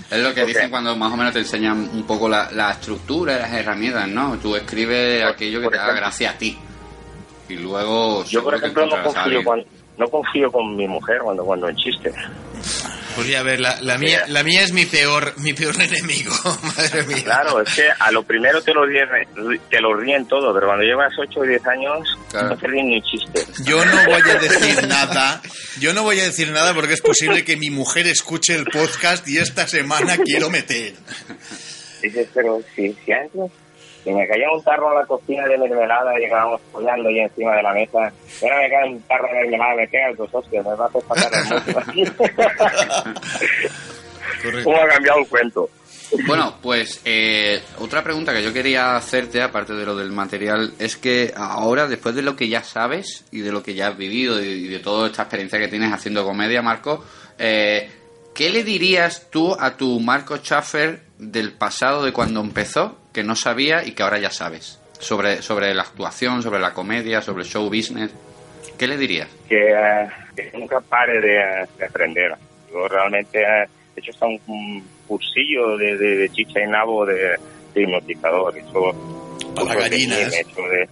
[0.09, 3.37] Es lo que dicen cuando más o menos te enseñan un poco la, la estructura
[3.37, 4.37] y las herramientas, ¿no?
[4.37, 6.57] Tú escribes Por- aquello que te haga gracia a ti.
[7.47, 8.25] Y luego.
[8.25, 9.65] Yo, por ejemplo, no confío, alguien.
[9.97, 12.11] No confío con mi mujer cuando, cuando en chiste.
[13.15, 16.33] Pues ya, a ver, la, la mía, la mía es mi peor, mi peor enemigo,
[16.75, 17.23] madre mía.
[17.25, 19.05] Claro, es que a lo primero te lo, ríen,
[19.69, 22.49] te lo ríen todo, pero cuando llevas 8 o 10 años, Claro.
[22.49, 23.45] no te ríen ni un chiste.
[23.65, 25.41] Yo no voy a decir nada.
[25.79, 29.27] Yo no voy a decir nada porque es posible que mi mujer escuche el podcast
[29.27, 30.93] y esta semana quiero meter.
[32.01, 33.51] Dices, pero si, si antes
[34.03, 37.55] si me caía un tarro en la cocina de mermelada y acabamos follando ahí encima
[37.55, 40.65] de la mesa, y ahora me cae un tarro de mermelada, me quedan dos hostias,
[40.65, 41.45] me va a hacer pasar el
[41.95, 42.23] mundo.
[44.63, 45.69] ¿Cómo ha cambiado el cuento?
[46.27, 50.97] Bueno, pues eh, otra pregunta que yo quería hacerte, aparte de lo del material, es
[50.97, 54.41] que ahora, después de lo que ya sabes y de lo que ya has vivido
[54.43, 57.03] y y de toda esta experiencia que tienes haciendo comedia, Marco,
[57.37, 57.89] eh,
[58.33, 63.35] ¿qué le dirías tú a tu Marco Schaffer del pasado, de cuando empezó, que no
[63.35, 64.79] sabía y que ahora ya sabes?
[64.99, 68.11] Sobre, sobre la actuación, sobre la comedia, sobre el show business.
[68.77, 69.27] ¿Qué le dirías?
[69.49, 72.33] que, eh, que nunca pare de, de aprender.
[72.71, 77.05] Yo realmente eh, he hecho hasta un, un cursillo de, de, de chicha y nabo
[77.05, 77.37] de,
[77.73, 78.55] de hipnotizador.
[78.55, 80.33] He hecho Para gallinas.
[80.33, 80.89] he hecho de-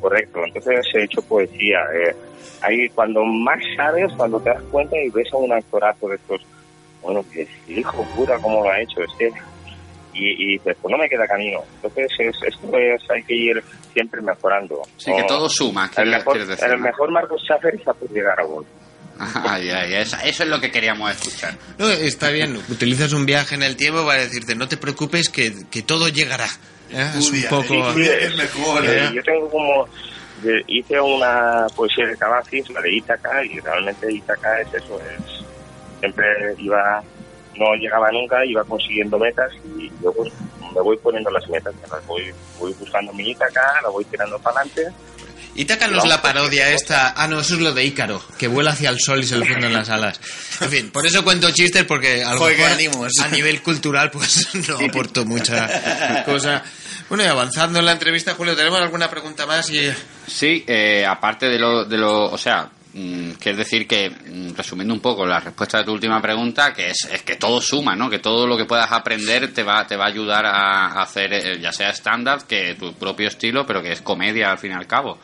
[0.00, 0.40] correcto.
[0.44, 1.78] Entonces he hecho poesía.
[1.94, 2.14] eh.
[2.62, 6.40] ahí cuando más sabes, cuando te das cuenta y ves a un actorazo de estos,
[7.02, 9.30] bueno, que hijo puta, cómo lo ha hecho este.
[10.22, 11.60] Y, y dices, pues no me queda camino.
[11.76, 13.62] Entonces es, esto es, hay que ir
[13.92, 14.82] siempre mejorando.
[14.96, 16.84] Sí, que No- todo suma, el mejor, decir, el ¿no?
[16.86, 18.66] mejor Marcos Schaffer está por llegar a gol.
[19.44, 21.54] Ay, ay, eso, eso es lo que queríamos escuchar.
[21.78, 25.52] No, está bien, utilizas un viaje en el tiempo para decirte, no te preocupes que,
[25.70, 26.46] que todo llegará.
[26.90, 27.06] ¿Eh?
[27.18, 27.94] Es un poco...
[27.94, 28.82] que es mejor.
[28.86, 29.86] Eh, yo tengo como
[30.68, 35.44] hice una poesía de Cavazis, la de Ítaca, y realmente Ítaca es eso, es
[35.98, 36.24] siempre
[36.56, 37.02] iba,
[37.56, 40.32] no llegaba nunca, iba consiguiendo metas y yo pues,
[40.74, 44.38] me voy poniendo las metas, me las voy, voy buscando mi Ítaca, la voy tirando
[44.38, 44.88] para adelante.
[45.54, 47.12] Ítaca no es la parodia esta...
[47.16, 49.46] Ah, no, eso es lo de Ícaro, que vuela hacia el sol y se le
[49.46, 50.20] funden las alas.
[50.60, 52.70] En fin, por eso cuento chistes, porque a lo mejor
[53.20, 56.62] a nivel cultural pues no aporto mucha cosa.
[57.08, 59.68] Bueno, y avanzando en la entrevista, Julio, ¿tenemos alguna pregunta más?
[59.70, 59.92] Y...
[60.26, 64.92] Sí, eh, aparte de lo, de lo, o sea, que es decir que, mm, resumiendo
[64.92, 68.10] un poco la respuesta de tu última pregunta, que es, es que todo suma, ¿no?
[68.10, 71.58] Que todo lo que puedas aprender te va, te va a ayudar a, hacer, eh,
[71.60, 74.86] ya sea estándar, que tu propio estilo, pero que es comedia al fin y al
[74.86, 75.18] cabo.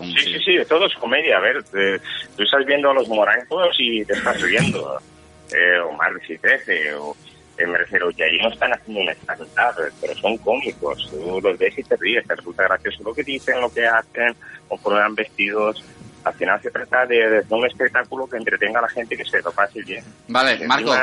[0.00, 2.00] Un- Sí, sí, sí, todo es comedia, a ver, eh,
[2.36, 4.98] tú estás viendo a los morancos y te estás riendo,
[5.52, 7.14] eh, o Marx y 13, o
[7.58, 11.58] eh, me refiero, que ahí no están haciendo un stand-up, pero son cómicos, tú los
[11.58, 14.34] ves y te ríes, te resulta gracioso lo que dicen, lo que hacen,
[14.66, 15.84] conforme van vestidos,
[16.24, 19.40] al final se trata de, un espectáculo que entretenga a la gente y que se
[19.40, 20.04] lo pase bien.
[20.28, 20.94] Vale, Encima, Marco,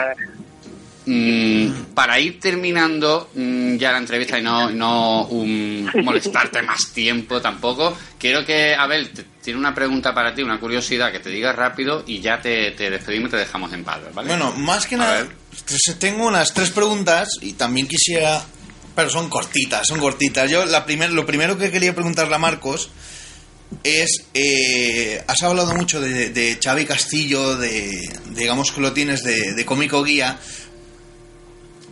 [1.06, 7.42] mm, para ir terminando mm, ya la entrevista y no, no um, molestarte más tiempo
[7.42, 11.54] tampoco, quiero que Abel te- tiene una pregunta para ti, una curiosidad, que te diga
[11.54, 14.28] rápido y ya te, te despedimos y te dejamos en paz, ¿vale?
[14.28, 15.30] Bueno, más que A nada, ver.
[15.66, 18.42] tres- tengo unas tres preguntas y también quisiera,
[18.96, 20.52] pero son cortitas, son cortitas.
[20.52, 22.90] Yo la primer, lo primero que quería preguntarle a Marcos
[23.84, 27.92] es, eh, has hablado mucho de, de Xavi Castillo, de,
[28.32, 30.40] digamos que lo tienes de, de cómico guía,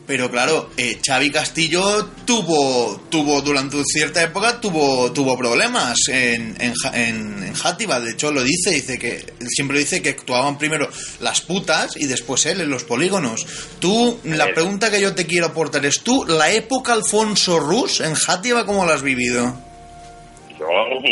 [0.07, 6.73] pero claro, eh, Xavi Castillo tuvo, tuvo durante cierta época tuvo, tuvo problemas en, en,
[6.93, 7.99] en, en Játiva.
[7.99, 10.89] De hecho, lo dice, dice que siempre dice que actuaban primero
[11.21, 13.47] las putas y después él en los polígonos.
[13.79, 18.13] Tú, la pregunta que yo te quiero aportar es tú, la época Alfonso Rus en
[18.13, 19.59] Játiva, ¿cómo la has vivido?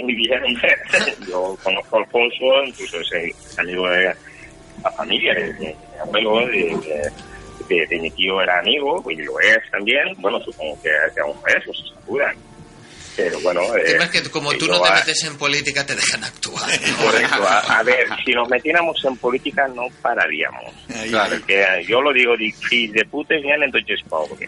[0.02, 0.42] Muy bien,
[1.28, 4.14] yo conozco a Alfonso, incluso es amigo de
[4.84, 7.12] la familia, de, mi abuelo, de,
[7.88, 11.64] de- mi tío era amigo, y lo es también, bueno, supongo que, que aún es,
[11.64, 12.36] se aseguran.
[13.16, 13.62] Pero bueno...
[13.78, 16.64] Eh, es que como tú no te a- metes en política, te dejan actuar.
[16.68, 16.98] ¿no?
[17.06, 20.74] Correcto, a, a ver, si nos metiéramos en política no pararíamos.
[21.10, 21.36] Claro.
[21.38, 23.72] Porque yo lo digo, de fills de puta y en
[24.10, 24.48] pobre.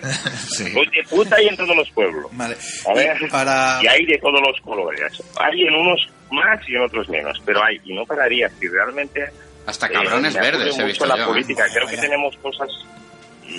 [0.50, 0.64] Sí.
[0.74, 2.26] De puta hay en todos los pueblos.
[2.32, 2.56] Vale.
[2.90, 3.80] A ver, Y para...
[3.84, 5.02] y hay de todos los colores.
[5.38, 8.50] Hay en unos más y en otros menos, pero hay, y no pararía.
[8.60, 9.24] Si realmente
[9.68, 11.24] Hasta cabrones Eh, me acude verdes he mucho visto la yo.
[11.24, 11.28] ¿eh?
[11.28, 11.66] política.
[11.72, 12.70] Creo que tenemos cosas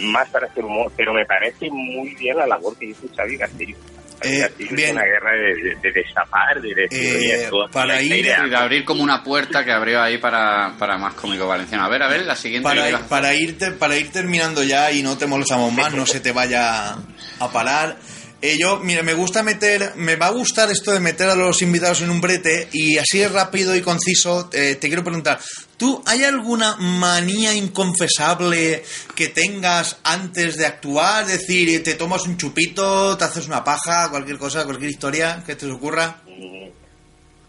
[0.00, 3.76] más para hacer humor, pero me parece muy bien la labor que hizo Xavi Castillo.
[4.22, 4.92] Eh, bien.
[4.92, 9.22] una guerra de, de, de destapar, de decir, Eh, para ir- de abrir como una
[9.22, 11.84] puerta que abrió ahí para, para más cómico valenciano.
[11.84, 12.64] A ver, a ver, la siguiente.
[12.64, 16.20] Para, a- para, irte, para ir terminando ya y no te molestamos más, no se
[16.20, 16.96] te vaya
[17.38, 17.98] a parar.
[18.42, 21.62] Eh, yo, mira, me gusta meter, me va a gustar esto de meter a los
[21.62, 24.50] invitados en un brete y así es rápido y conciso.
[24.52, 25.38] eh, te quiero preguntar,
[25.76, 28.82] ¿tú hay alguna manía inconfesable
[29.14, 31.24] que tengas antes de actuar?
[31.24, 35.56] Es decir, te tomas un chupito, te haces una paja, cualquier cosa, cualquier historia que
[35.56, 36.16] te ocurra.
[36.26, 36.70] un,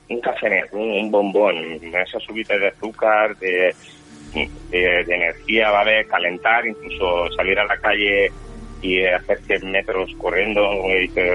[0.09, 3.73] un café, un, bombón, esa subida de azúcar, de,
[4.33, 6.05] de, de energía, ¿vale?
[6.07, 8.31] Calentar, incluso salir a la calle
[8.81, 10.61] y hacer 100 metros corriendo,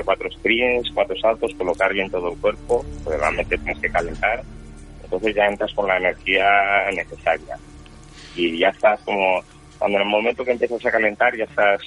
[0.04, 4.42] cuatro sprints, cuatro saltos, colocar bien todo el cuerpo, pues realmente tienes que calentar.
[5.12, 6.46] Entonces ya entras con la energía
[6.94, 7.56] necesaria.
[8.34, 9.42] Y ya estás como,
[9.78, 11.82] cuando en el momento que empiezas a calentar, ya estás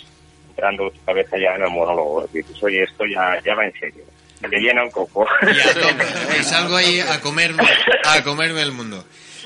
[0.50, 2.28] entrando tu cabeza ya en el monólogo.
[2.32, 4.04] Dices, oye, esto ya, ya va en serio.
[4.40, 5.26] Se me llena un coco.
[5.42, 6.06] Y a tope.
[6.40, 7.64] Y salgo ahí a comerme,
[8.06, 9.04] a comerme el mundo.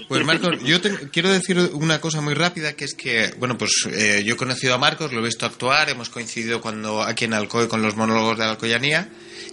[0.09, 3.71] Pues Marcos, yo te- quiero decir una cosa muy rápida, que es que, bueno, pues
[3.93, 7.33] eh, yo he conocido a Marcos, lo he visto actuar, hemos coincidido cuando aquí en
[7.33, 9.07] Alcoy con los monólogos de la Alcoyanía,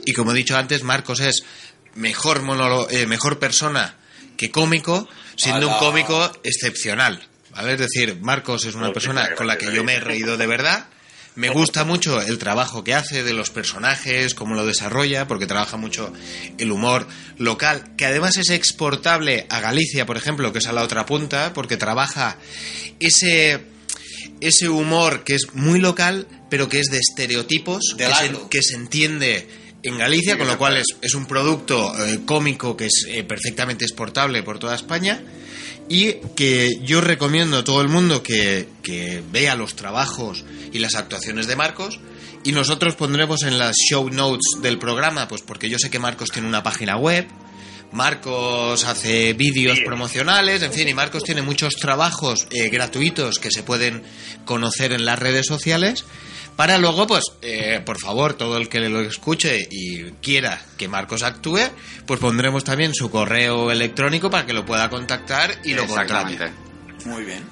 [0.05, 1.45] y como he dicho antes, Marcos es
[1.97, 3.97] mejor, monólogo, eh, mejor persona
[4.37, 7.27] que cómico, siendo un cómico excepcional.
[7.51, 7.73] ¿vale?
[7.75, 10.87] Es decir, Marcos es una persona con la que yo me he reído de verdad.
[11.35, 15.77] Me gusta mucho el trabajo que hace de los personajes, cómo lo desarrolla, porque trabaja
[15.77, 16.11] mucho
[16.57, 17.07] el humor
[17.37, 21.53] local, que además es exportable a Galicia, por ejemplo, que es a la otra punta,
[21.53, 22.39] porque trabaja
[23.01, 23.67] ese,
[24.41, 29.47] ese humor que es muy local, pero que es de estereotipos, se, que se entiende
[29.89, 33.85] en Galicia, con lo cual es, es un producto eh, cómico que es eh, perfectamente
[33.85, 35.23] exportable por toda España
[35.89, 40.95] y que yo recomiendo a todo el mundo que, que vea los trabajos y las
[40.95, 42.01] actuaciones de Marcos
[42.45, 46.31] y nosotros pondremos en las show notes del programa, pues porque yo sé que Marcos
[46.31, 47.27] tiene una página web,
[47.93, 53.63] Marcos hace vídeos promocionales, en fin, y Marcos tiene muchos trabajos eh, gratuitos que se
[53.63, 54.03] pueden
[54.45, 56.05] conocer en las redes sociales.
[56.57, 61.23] Para luego, pues, eh, por favor, todo el que lo escuche y quiera que Marcos
[61.23, 61.61] actúe,
[62.07, 66.33] pues pondremos también su correo electrónico para que lo pueda contactar y lo contrate.
[66.33, 67.09] Exactamente.
[67.09, 67.45] Muy bien.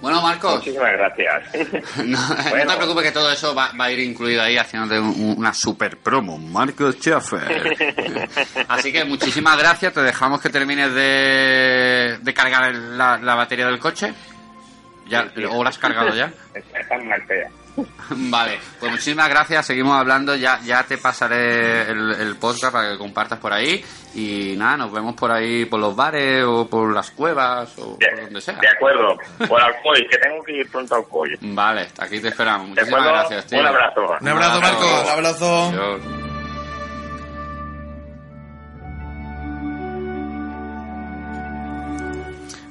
[0.00, 1.44] Bueno, Marcos, Muchísimas gracias.
[2.04, 5.54] no, te preocupes que todo eso va, va a ir incluido ahí haciéndote un- una
[5.54, 6.36] super promo.
[6.38, 8.28] Marcos Schaffer.
[8.68, 9.92] Así que muchísimas gracias.
[9.94, 14.12] Te dejamos que termines de, de cargar la, la batería del coche.
[15.08, 15.44] Ya, Sí, sí.
[15.48, 16.32] ¿O la has cargado ya?
[16.54, 17.48] Está en Altea.
[18.10, 22.98] Vale, pues muchísimas gracias, seguimos hablando, ya, ya te pasaré el, el podcast para que
[22.98, 23.82] compartas por ahí
[24.14, 28.20] y nada, nos vemos por ahí, por los bares o por las cuevas o por
[28.24, 28.58] donde sea.
[28.60, 29.16] De acuerdo.
[29.48, 31.38] Por Alcoy, que tengo que ir pronto a Alcoy.
[31.40, 33.18] Vale, aquí te esperamos, ¿De muchísimas acuerdo?
[33.18, 33.60] gracias, tío.
[33.60, 34.00] Un abrazo.
[34.20, 35.02] Un abrazo, Marcos.
[35.04, 35.62] Un abrazo.
[35.68, 36.00] Adiós.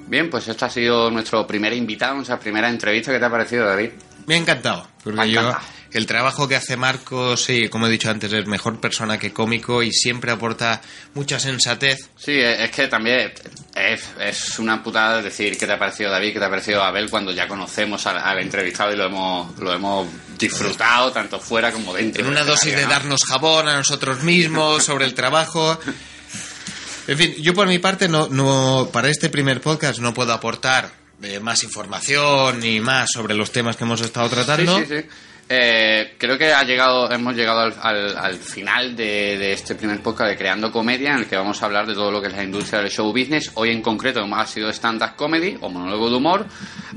[0.08, 3.14] Bien, pues este ha sido nuestro primer invitado, nuestra primera entrevista.
[3.14, 3.92] ¿Qué te ha parecido, David?
[4.28, 5.56] Me ha encantado, porque yo
[5.94, 9.84] el trabajo que hace Marcos, sí, como he dicho antes, es mejor persona que cómico
[9.84, 10.82] y siempre aporta
[11.14, 12.10] mucha sensatez.
[12.16, 13.34] Sí, es es que también
[13.76, 17.10] es, es una putada decir qué te ha parecido David, qué te ha parecido Abel
[17.10, 20.08] cuando ya conocemos al, al entrevistado y lo hemos, lo hemos
[20.38, 22.24] disfrutado tanto fuera como dentro.
[22.24, 22.90] En una dosis de ¿no?
[22.90, 25.78] darnos jabón a nosotros mismos sobre el trabajo.
[27.08, 31.01] En fin, yo por mi parte no, no para este primer podcast no puedo aportar
[31.42, 34.78] más información ni más sobre los temas que hemos estado tratando.
[34.80, 35.06] Sí, sí, sí.
[35.54, 40.00] Eh, creo que ha llegado, hemos llegado al, al- al final de, de este primer
[40.02, 42.34] podcast de Creando Comedia, en el que vamos a hablar de todo lo que es
[42.34, 43.52] la industria del show business.
[43.56, 46.46] Hoy en concreto ha sido stand-up comedy o monólogo de humor.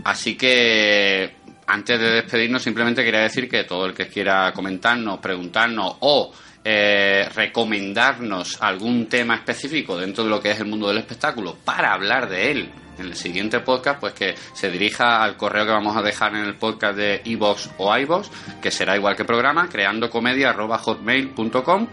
[0.05, 1.35] Así que
[1.67, 7.29] antes de despedirnos, simplemente quería decir que todo el que quiera comentarnos, preguntarnos o eh,
[7.35, 12.29] recomendarnos algún tema específico dentro de lo que es el mundo del espectáculo para hablar
[12.29, 16.03] de él en el siguiente podcast, pues que se dirija al correo que vamos a
[16.03, 18.29] dejar en el podcast de iVox o iVox,
[18.61, 21.87] que será igual que programa, creandocomedia.hotmail.com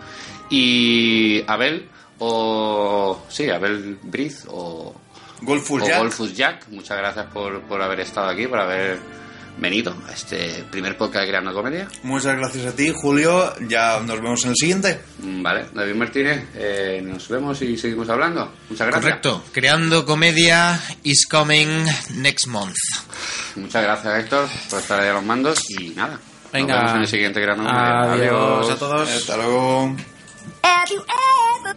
[0.50, 1.88] y Abel
[2.20, 3.24] o...
[3.30, 4.94] sí, Abel Briz o,
[5.42, 5.98] Golfus Jack.
[5.98, 9.00] Golfus Jack, muchas gracias por, por haber estado aquí, por haber
[9.62, 11.88] venido a este primer podcast de Creando Comedia.
[12.04, 13.54] Muchas gracias a ti, Julio.
[13.70, 15.00] Ya nos vemos en el siguiente.
[15.20, 18.52] Mm, Vale, David Martínez, eh, nos vemos y seguimos hablando.
[18.70, 19.04] Muchas gracias.
[19.06, 19.44] Correcto.
[19.54, 21.86] Creando comedia is coming
[22.16, 22.76] next month.
[23.56, 26.20] Muchas gracias, Héctor, por estar ahí a los mandos y nada.
[26.52, 26.74] Venga.
[26.74, 28.12] Nos vemos en el siguiente Creando Comedia.
[28.14, 29.10] Adiós a todos.
[29.10, 29.96] Hasta luego.
[30.64, 31.76] Have you ever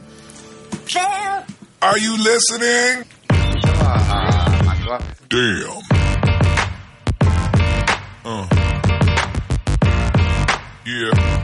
[0.86, 1.44] felt
[1.80, 3.04] Are you listening?
[3.28, 5.04] a- a- a suave.
[5.28, 6.13] Damn.
[8.26, 8.46] Uh.
[10.86, 11.43] Yeah.